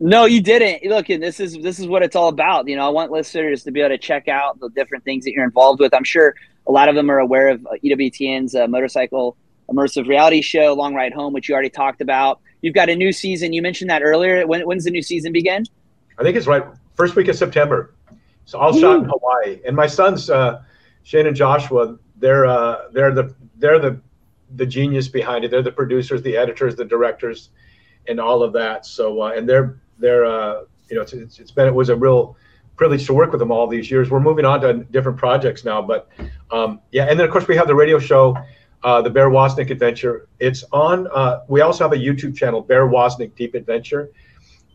[0.00, 0.88] No, you didn't.
[0.90, 2.68] Look, and this is this is what it's all about.
[2.68, 5.32] You know, I want listeners to be able to check out the different things that
[5.32, 5.94] you're involved with.
[5.94, 6.34] I'm sure
[6.66, 9.36] a lot of them are aware of uh, EWTN's uh, motorcycle
[9.70, 12.40] immersive reality show, Long Ride Home, which you already talked about.
[12.62, 13.52] You've got a new season.
[13.52, 14.46] You mentioned that earlier.
[14.46, 15.66] When, when's the new season begin?
[16.18, 17.94] I think it's right first week of September.
[18.44, 20.62] So all shot in Hawaii, and my sons uh,
[21.04, 24.00] Shane and Joshua, they're uh, they're the they're the
[24.56, 25.50] the genius behind it.
[25.50, 27.50] They're the producers, the editors, the directors,
[28.08, 28.84] and all of that.
[28.86, 31.96] So uh, and they're they're uh, you know it's, it's it's been it was a
[31.96, 32.36] real
[32.76, 34.10] privilege to work with them all these years.
[34.10, 36.08] We're moving on to different projects now, but
[36.50, 38.36] um, yeah, and then of course we have the radio show,
[38.84, 40.28] uh, the Bear Woznick Adventure.
[40.38, 41.06] It's on.
[41.12, 44.10] Uh, we also have a YouTube channel, Bear Woznick Deep Adventure.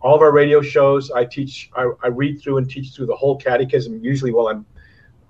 [0.01, 3.16] All of our radio shows, I teach, I, I read through and teach through the
[3.16, 4.03] whole catechism.
[4.03, 4.66] Usually, while I'm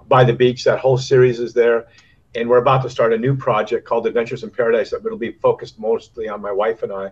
[0.07, 1.87] by the beach, that whole series is there.
[2.35, 5.31] And we're about to start a new project called Adventures in Paradise that will be
[5.31, 7.11] focused mostly on my wife and I.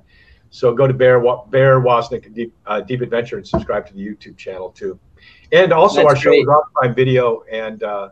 [0.51, 4.37] So go to Bear Bear Woznick Deep, uh, Deep Adventure and subscribe to the YouTube
[4.37, 4.99] channel too.
[5.51, 6.41] And also That's our show great.
[6.41, 8.09] is on Prime Video and uh,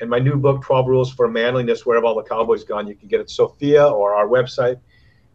[0.00, 2.86] and my new book, 12 Rules for Manliness, Where Have All the Cowboys Gone?
[2.86, 4.78] You can get it at Sophia or our website,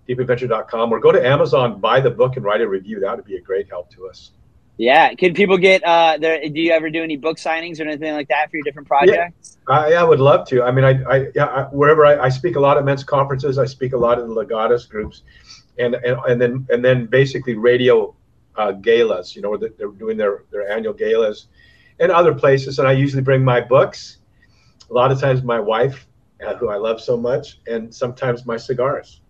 [0.08, 3.00] deepadventure.com, or go to Amazon, buy the book, and write a review.
[3.00, 4.32] That would be a great help to us.
[4.78, 5.14] Yeah.
[5.14, 8.30] Can people get uh there do you ever do any book signings or anything like
[8.30, 9.60] that for your different projects?
[9.68, 10.64] I, I would love to.
[10.64, 13.60] I mean, I, I, yeah, I wherever I, I speak a lot at men's conferences,
[13.60, 15.22] I speak a lot in the Legatus groups,
[15.78, 18.16] and and, and then and then basically radio
[18.56, 19.36] uh, galas.
[19.36, 21.48] You know, where they're they're doing their their annual galas,
[22.00, 22.80] and other places.
[22.80, 24.18] And I usually bring my books.
[24.92, 26.06] A lot of times, my wife,
[26.46, 29.22] uh, who I love so much, and sometimes my cigars.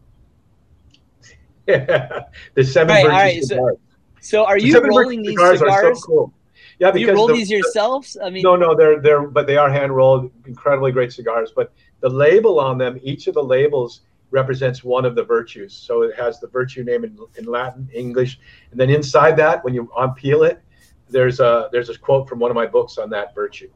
[1.68, 3.78] the seven Right, right, so.
[4.22, 6.02] So are you seven rolling these are cigars?
[6.02, 6.34] so cool.
[6.80, 8.18] Yeah, Do you roll the- these yourselves?
[8.24, 11.52] I mean no, no, they're they're but they are hand rolled, incredibly great cigars.
[11.56, 14.02] But the label on them, each of the labels
[14.32, 15.74] represents one of the virtues.
[15.74, 18.40] So it has the virtue name in, in Latin, English,
[18.72, 20.62] and then inside that, when you unpeel it,
[21.10, 23.70] there's a there's a quote from one of my books on that virtue.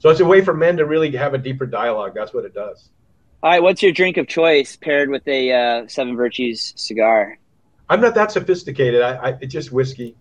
[0.00, 2.12] So it's a way for men to really have a deeper dialogue.
[2.14, 2.88] That's what it does.
[3.42, 7.38] all right, what's your drink of choice paired with a uh, Seven Virtues cigar?
[7.88, 9.02] I'm not that sophisticated.
[9.02, 10.14] I, I it's just whiskey.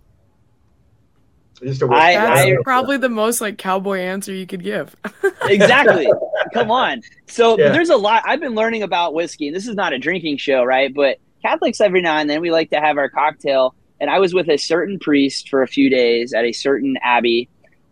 [1.61, 2.01] Just a whiskey.
[2.01, 4.95] I- That's I- probably the most like cowboy answer you could give.
[5.43, 6.07] Exactly.
[6.53, 7.01] Come on.
[7.27, 7.69] So Yeah.
[7.71, 10.63] there's a lot I've been learning about whiskey, and this is not a drinking show,
[10.63, 10.93] right?
[10.93, 13.73] But Catholics every now and then we like to have our cocktail.
[13.99, 17.49] And I was with a certain priest for a few days at a certain abbey,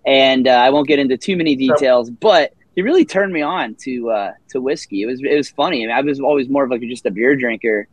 [0.08, 3.76] and uh, I won't get into too many details, but he really turned me on
[3.82, 5.03] to uh, to whiskey.
[5.03, 5.84] It was it was funny.
[5.84, 7.88] I mean, I was always more of like just a beer drinker,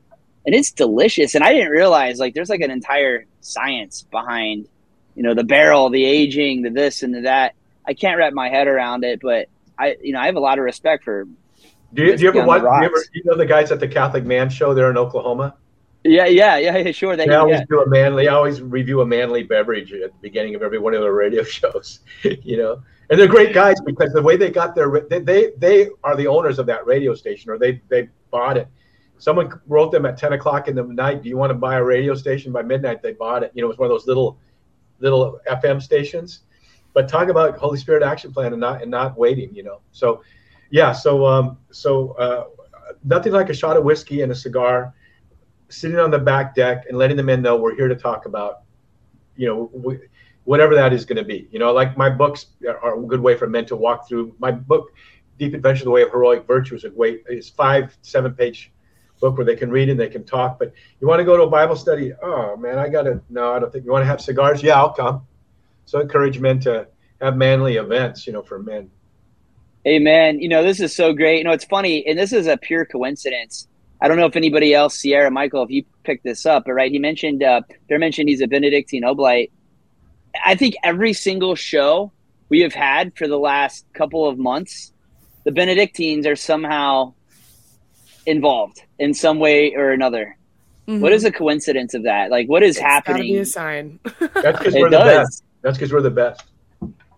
[0.47, 1.35] and it's delicious.
[1.35, 4.69] And I didn't realize like there's like an entire science behind,
[5.17, 7.55] you know, the barrel, the aging, the this and the that.
[7.87, 10.59] I can't wrap my head around it, but I you know I have a lot
[10.59, 11.27] of respect for
[11.93, 12.63] Do you, do you ever watch?
[12.63, 15.57] Do you, ever, you know the guys at the Catholic Man Show there in Oklahoma?
[16.05, 17.65] Yeah yeah yeah, yeah sure they always yeah.
[17.69, 18.29] do a manly.
[18.29, 21.43] I always review a manly beverage at the beginning of every one of their radio
[21.59, 22.01] shows.
[22.23, 25.89] you know, and they're great guys because the way they got their they, they they
[26.03, 28.69] are the owners of that radio station or they they bought it.
[29.19, 31.23] Someone wrote them at ten o'clock in the night.
[31.23, 32.53] Do you want to buy a radio station?
[32.53, 33.53] By midnight, they bought it.
[33.55, 34.39] You know, it was one of those little
[34.99, 36.41] little FM stations.
[36.93, 39.55] But talk about Holy Spirit action plan and not and not waiting.
[39.55, 40.23] You know, so
[40.71, 40.93] yeah.
[40.93, 42.45] So um so uh,
[43.05, 44.95] nothing like a shot of whiskey and a cigar
[45.75, 48.63] sitting on the back deck and letting the men know we're here to talk about,
[49.37, 50.01] you know, w-
[50.45, 51.49] whatever that is going to be.
[51.51, 54.35] You know, like my books are a good way for men to walk through.
[54.39, 54.93] My book,
[55.39, 57.19] Deep Adventure: The Way of Heroic Virtue, is a way.
[57.29, 58.73] It's five, seven page
[59.21, 60.59] book where they can read and they can talk.
[60.59, 62.13] But you want to go to a Bible study?
[62.23, 63.21] Oh man, I got to.
[63.29, 64.63] No, I don't think you want to have cigars.
[64.63, 65.27] Yeah, I'll come.
[65.87, 66.89] So encourage men to
[67.21, 68.27] have manly events.
[68.27, 68.91] You know, for men.
[69.87, 70.41] Amen.
[70.41, 71.39] You know, this is so great.
[71.39, 73.69] You know, it's funny, and this is a pure coincidence.
[74.01, 76.91] I don't know if anybody else, Sierra, Michael, if you picked this up, but right,
[76.91, 79.51] he mentioned, uh, Bear mentioned he's a Benedictine Oblate.
[80.45, 82.13] I think every single show
[82.49, 84.93] we have had for the last couple of months,
[85.45, 87.15] the Benedictines are somehow
[88.27, 90.37] involved in some way or another.
[90.87, 92.31] What is the coincidence of that?
[92.31, 92.87] Like, what is Mm-hmm.
[92.87, 93.41] It's gotta be happening?
[93.41, 94.01] a sign.
[94.43, 95.45] That's because we're the best.
[95.63, 96.45] That's because we're the best.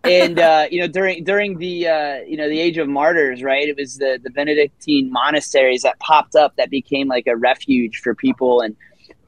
[0.07, 3.69] And uh, you know during during the uh, you know the age of martyrs right
[3.69, 8.15] it was the the benedictine monasteries that popped up that became like a refuge for
[8.15, 8.77] people and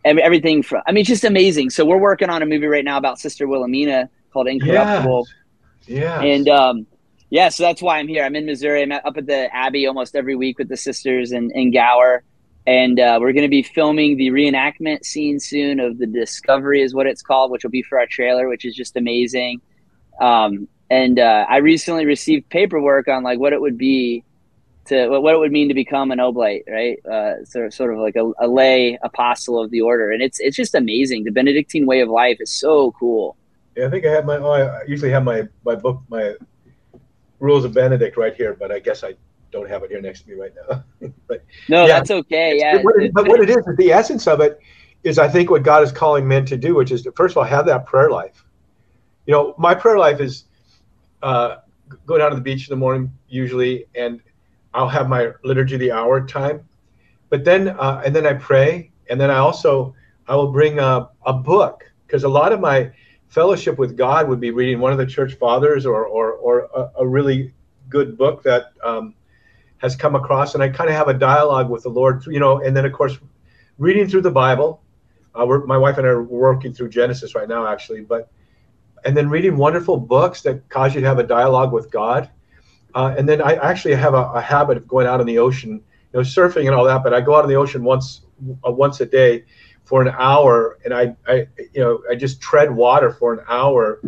[0.04, 1.70] ev- everything from i mean it's just amazing.
[1.70, 5.26] So we're working on a movie right now about sister wilhelmina called incorruptible.
[5.86, 6.20] Yeah.
[6.20, 6.86] and um,
[7.30, 8.24] yeah so that's why i'm here.
[8.24, 8.82] I'm in missouri.
[8.82, 12.22] I'm up at the abbey almost every week with the sisters in, in gower.
[12.66, 16.94] And uh, we're going to be filming the reenactment scene soon of the discovery is
[16.94, 19.62] what it's called which will be for our trailer which is just amazing
[20.20, 24.24] um, and uh, I recently received paperwork on like what it would be
[24.86, 26.98] to what it would mean to become an oblate, right?
[27.04, 30.56] Uh, sort sort of like a, a lay apostle of the order, and it's it's
[30.56, 31.24] just amazing.
[31.24, 33.36] The Benedictine way of life is so cool.
[33.76, 34.36] Yeah, I think I have my.
[34.38, 36.34] Oh, I usually have my my book, my
[37.38, 38.54] Rules of Benedict, right here.
[38.58, 39.14] But I guess I
[39.52, 40.84] don't have it here next to me right now.
[41.28, 41.98] but No, Yeah.
[41.98, 42.58] that's okay.
[42.58, 42.82] Yeah.
[42.82, 44.58] what it- but what it is, the essence of it
[45.04, 47.38] is, I think, what God is calling men to do, which is to first of
[47.38, 48.42] all have that prayer life.
[49.28, 50.44] You know, my prayer life is
[51.22, 51.56] uh,
[52.06, 54.22] go down to the beach in the morning usually, and
[54.72, 56.66] I'll have my liturgy the hour time,
[57.28, 59.94] but then uh, and then I pray, and then I also
[60.28, 62.90] I will bring a, a book because a lot of my
[63.28, 67.02] fellowship with God would be reading one of the church fathers or or, or a,
[67.02, 67.52] a really
[67.90, 69.14] good book that um,
[69.76, 72.62] has come across, and I kind of have a dialogue with the Lord, you know,
[72.62, 73.18] and then of course
[73.76, 74.80] reading through the Bible.
[75.34, 78.30] Uh, my wife and I are working through Genesis right now, actually, but
[79.04, 82.30] and then reading wonderful books that cause you to have a dialogue with God.
[82.94, 85.72] Uh, and then I actually have a, a habit of going out in the ocean,
[85.72, 85.82] you
[86.14, 87.02] know, surfing and all that.
[87.02, 88.22] But I go out in the ocean once
[88.66, 89.44] uh, once a day
[89.84, 94.00] for an hour, and I, I you know I just tread water for an hour,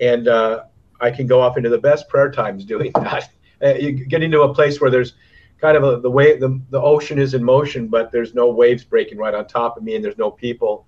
[0.00, 0.64] and uh,
[1.00, 3.30] I can go off into the best prayer times doing that.
[3.62, 5.14] Uh, you get into a place where there's
[5.60, 8.84] kind of a, the way the, the ocean is in motion, but there's no waves
[8.84, 10.86] breaking right on top of me, and there's no people,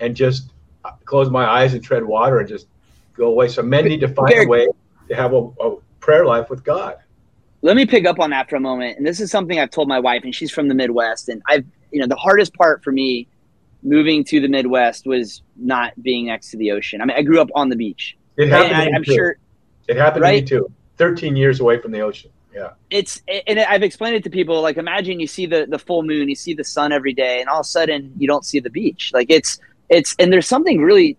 [0.00, 0.52] and just
[0.84, 2.66] uh, close my eyes and tread water and just
[3.16, 3.48] go away.
[3.48, 4.68] So men need to find a way
[5.08, 6.96] to have a, a prayer life with God.
[7.62, 8.96] let me pick up on that for a moment.
[8.96, 11.28] And this is something I've told my wife, and she's from the Midwest.
[11.28, 13.26] And I've, you know, the hardest part for me
[13.82, 17.00] moving to the Midwest was not being next to the ocean.
[17.00, 18.16] I mean, I grew up on the beach.
[18.36, 18.94] It happened.
[18.94, 19.14] I, too.
[19.14, 19.36] sure
[19.88, 20.70] it happened to me too.
[20.96, 22.30] Thirteen years away from the ocean.
[22.54, 22.70] Yeah.
[22.88, 24.62] it's, and I've explained it to people.
[24.62, 27.50] Like, imagine you see the the full moon, you see the sun every day, and
[27.50, 29.10] all of a sudden you don't see the beach.
[29.12, 29.58] Like, it's
[29.88, 31.16] it's, and there's something really,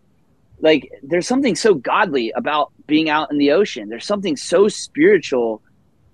[0.60, 3.90] like, there's something so godly about being out in the ocean.
[3.90, 5.62] There's something so spiritual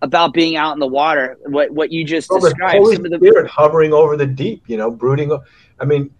[0.01, 1.37] about being out in the water.
[1.45, 2.77] What what you just Oh, described.
[2.77, 5.37] Holy Some of the Spirit hovering over the deep, you know, brooding.
[5.79, 6.13] I mean,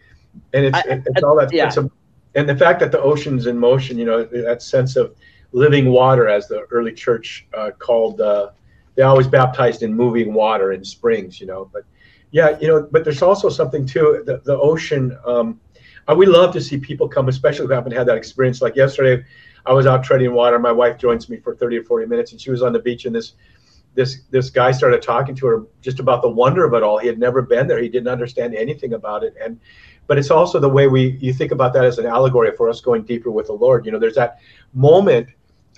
[0.53, 1.51] and it's, I- it's all that.
[1.51, 1.67] yeah.
[1.67, 1.89] It's a,
[2.35, 5.15] and the fact that the ocean's in motion, you know, that sense of
[5.51, 8.21] living water, as the early church uh, called.
[8.21, 8.49] Uh,
[8.95, 11.69] they always baptized in moving water in springs, you know.
[11.73, 11.83] But
[12.31, 14.23] yeah, you know, but there's also something too.
[14.25, 15.17] The, the ocean.
[15.25, 15.59] Um,
[16.07, 18.61] Uh, we love to see people come, especially who haven't had that experience.
[18.61, 19.23] Like yesterday,
[19.65, 20.59] I was out treading water.
[20.59, 23.05] My wife joins me for 30 or 40 minutes, and she was on the beach,
[23.05, 23.33] and this
[23.95, 26.97] this this guy started talking to her just about the wonder of it all.
[26.97, 27.81] He had never been there.
[27.81, 29.35] He didn't understand anything about it.
[29.41, 29.59] And
[30.07, 32.81] but it's also the way we you think about that as an allegory for us
[32.81, 33.85] going deeper with the Lord.
[33.85, 34.39] You know, there's that
[34.73, 35.29] moment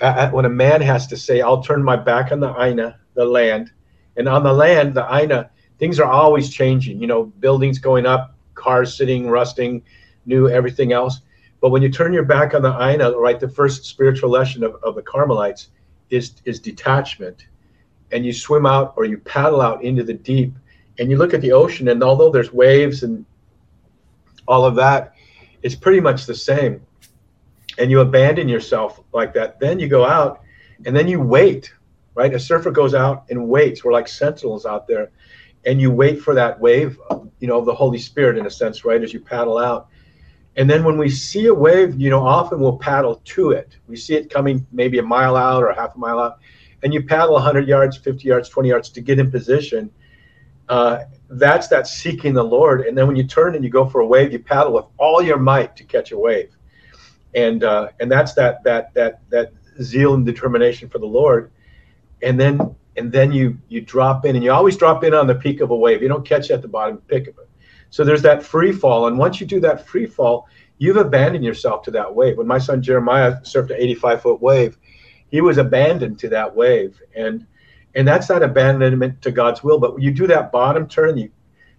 [0.01, 3.26] at, when a man has to say, "I'll turn my back on the Aina, the
[3.26, 3.71] land,"
[4.17, 7.01] and on the land, the Aina, things are always changing.
[7.01, 9.84] You know, buildings going up, cars sitting, rusting,
[10.26, 11.21] new, everything else.
[11.61, 14.76] But when you turn your back on the Aina, right, the first spiritual lesson of,
[14.84, 15.69] of the Carmelites
[16.09, 17.47] is is detachment.
[18.11, 20.53] And you swim out or you paddle out into the deep
[20.99, 23.26] and you look at the ocean and although there's waves and
[24.47, 25.15] all of that
[25.63, 26.82] it's pretty much the same.
[27.78, 29.59] And you abandon yourself like that.
[29.59, 30.41] Then you go out
[30.86, 31.73] and then you wait
[32.15, 32.34] right?
[32.34, 33.84] A surfer goes out and waits.
[33.84, 35.11] We're like sentinels out there.
[35.65, 36.97] And you wait for that wave
[37.39, 39.89] you know of the holy spirit in a sense right as you paddle out
[40.58, 43.78] and then when we see a wave you know often we'll paddle to it.
[43.88, 46.39] We see it coming maybe a mile out or half a mile out.
[46.84, 49.91] And you paddle 100 yards 50 yards 20 yards to get in position.
[50.68, 50.99] Uh,
[51.30, 52.82] that's that seeking the lord.
[52.82, 55.22] And then when you turn and you go for a wave you paddle with all
[55.22, 56.56] your might to catch a wave.
[57.34, 59.51] And uh, and that's that that that that
[59.82, 61.51] zeal and determination for the lord.
[62.22, 65.36] And then and then you you drop in and you always drop in on the
[65.36, 66.01] peak of a wave.
[66.01, 67.36] You don't catch at the bottom pick
[67.90, 71.84] so there's that free fall and once you do that free fall you've abandoned yourself
[71.84, 72.38] to that wave.
[72.38, 74.78] When my son jeremiah surfed an 85 foot wave
[75.30, 77.46] he was abandoned to that wave and
[77.96, 79.80] and that's not abandonment to god's will.
[79.80, 81.32] But you do that bottom turn you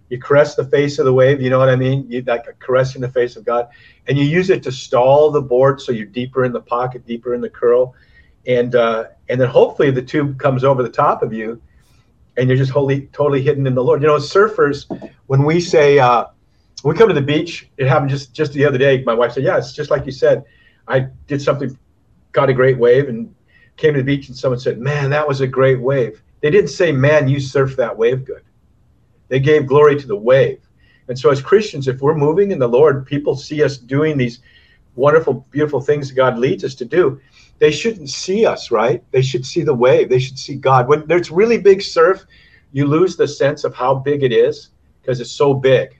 [0.09, 2.05] you caress the face of the wave you know what i mean?
[2.09, 3.69] You like caressing the face of god
[4.07, 7.33] and you use it to stall the board so you're deeper in the pocket deeper
[7.33, 7.93] in the curl
[8.47, 11.61] and uh, and then hopefully the tube comes over the top of you
[12.37, 14.01] and you're just wholly totally hidden in the lord.
[14.01, 14.85] You know surfers
[15.25, 16.25] when we say uh,
[16.83, 19.33] when we come to the beach it happened just just the other day my wife
[19.33, 20.43] said yeah it's just like you said
[20.87, 21.77] i did something
[22.31, 23.33] got a great wave and
[23.77, 26.21] came to the beach and someone said man that was a great wave.
[26.41, 28.43] They didn't say man you surfed that wave good.
[29.27, 30.61] They gave glory to the wave.
[31.07, 34.39] And so as christians if we're moving in the lord people see us doing these
[34.95, 37.19] wonderful beautiful things god leads us to do
[37.59, 39.03] they shouldn't see us right?
[39.11, 40.87] They should see the wave they should see god.
[40.87, 42.25] When there's really big surf
[42.71, 44.69] you lose the sense of how big it is
[45.01, 45.97] because it's so big.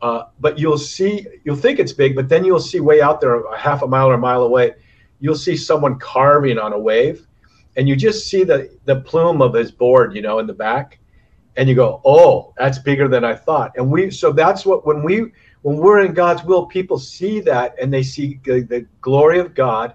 [0.00, 3.40] Uh, but you'll see you'll think it's big but then you'll see way out there
[3.40, 4.74] a half a mile or a mile away
[5.20, 7.26] you'll see someone carving on a wave
[7.76, 10.98] and you just see the the plume of his board you know in the back
[11.56, 13.72] and you go oh that's bigger than i thought.
[13.76, 15.32] And we so that's what when we
[15.62, 19.54] when we're in god's will people see that and they see the, the glory of
[19.54, 19.94] god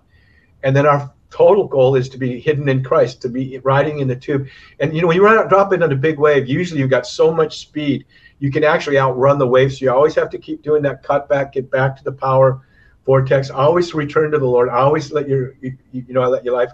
[0.63, 4.07] and then our total goal is to be hidden in Christ, to be riding in
[4.07, 4.47] the tube.
[4.79, 6.89] And you know, when you run, out, drop in on a big wave, usually you've
[6.89, 8.05] got so much speed,
[8.39, 9.73] you can actually outrun the wave.
[9.73, 12.61] So you always have to keep doing that cut back, get back to the power
[13.05, 13.49] vortex.
[13.49, 14.69] Always return to the Lord.
[14.69, 16.71] Always let your, you, you know, let your life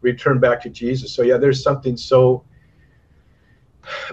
[0.00, 1.12] return back to Jesus.
[1.12, 2.44] So yeah, there's something so.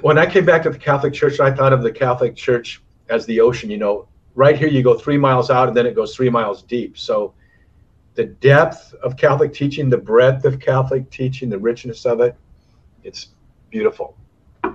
[0.01, 3.25] When I came back to the Catholic Church, I thought of the Catholic Church as
[3.25, 3.71] the ocean.
[3.71, 6.61] You know, right here you go three miles out, and then it goes three miles
[6.61, 6.97] deep.
[6.97, 7.33] So
[8.15, 12.35] the depth of Catholic teaching, the breadth of Catholic teaching, the richness of it,
[13.03, 13.29] it's
[13.69, 14.15] beautiful,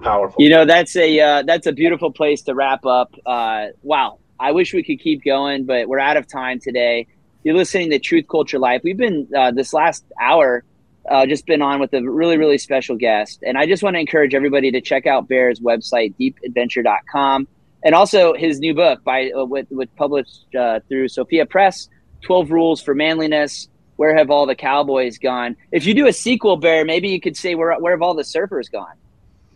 [0.03, 0.43] powerful.
[0.43, 3.14] You know, that's a uh, that's a beautiful place to wrap up.
[3.24, 7.07] Uh, wow, I wish we could keep going, but we're out of time today.
[7.45, 8.82] You're listening to Truth Culture Life.
[8.82, 10.64] We've been uh, this last hour
[11.09, 14.01] uh, just been on with a really really special guest, and I just want to
[14.01, 17.49] encourage everybody to check out Bear's website, deepadventure.com,
[17.84, 21.89] and also his new book by uh, with, with published uh, through Sophia Press
[22.23, 23.69] 12 Rules for Manliness.
[23.97, 25.57] Where have all the cowboys gone?
[25.73, 28.23] If you do a sequel, Bear, maybe you could say where where have all the
[28.23, 28.95] surfers gone?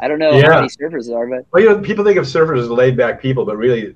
[0.01, 0.49] I don't know Yeah.
[0.51, 3.23] how many surfers are, but Well, you know, people think of surfers as laid back
[3.23, 3.95] people, but really,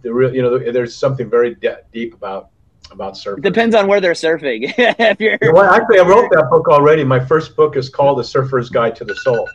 [0.00, 2.48] the real, you know, there's something very de- deep about
[2.90, 3.38] about surfers.
[3.38, 4.72] it depends on where they're surfing.
[4.78, 5.62] if you're, You know?
[5.62, 7.04] Actually, I wrote that book already.
[7.04, 9.46] My first book is called The Surfer's Guide to the Soul.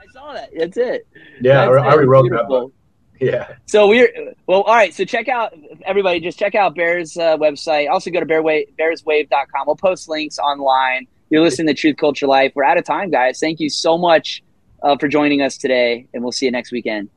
[0.00, 0.50] I saw that.
[0.56, 1.06] That's it.
[1.40, 2.08] Yeah, I That's already it.
[2.08, 2.72] wrote that book.
[3.20, 3.54] Yeah.
[3.66, 4.62] So we're well.
[4.62, 4.94] All right.
[4.94, 5.52] So check out
[5.84, 6.20] everybody.
[6.20, 7.90] Just check out Bear's uh, website.
[7.90, 9.66] Also go to bearwave, bearswave.com.
[9.66, 11.06] We'll post links online.
[11.28, 12.52] You're listening to Truth Culture Life.
[12.54, 13.38] We're out of time, guys.
[13.38, 14.42] Thank you so much
[14.82, 17.08] uh, for joining us today, and we'll see you next weekend.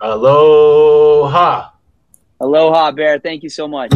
[0.00, 1.70] Aloha.
[2.40, 3.18] Aloha, Bear.
[3.18, 3.92] Thank you so much.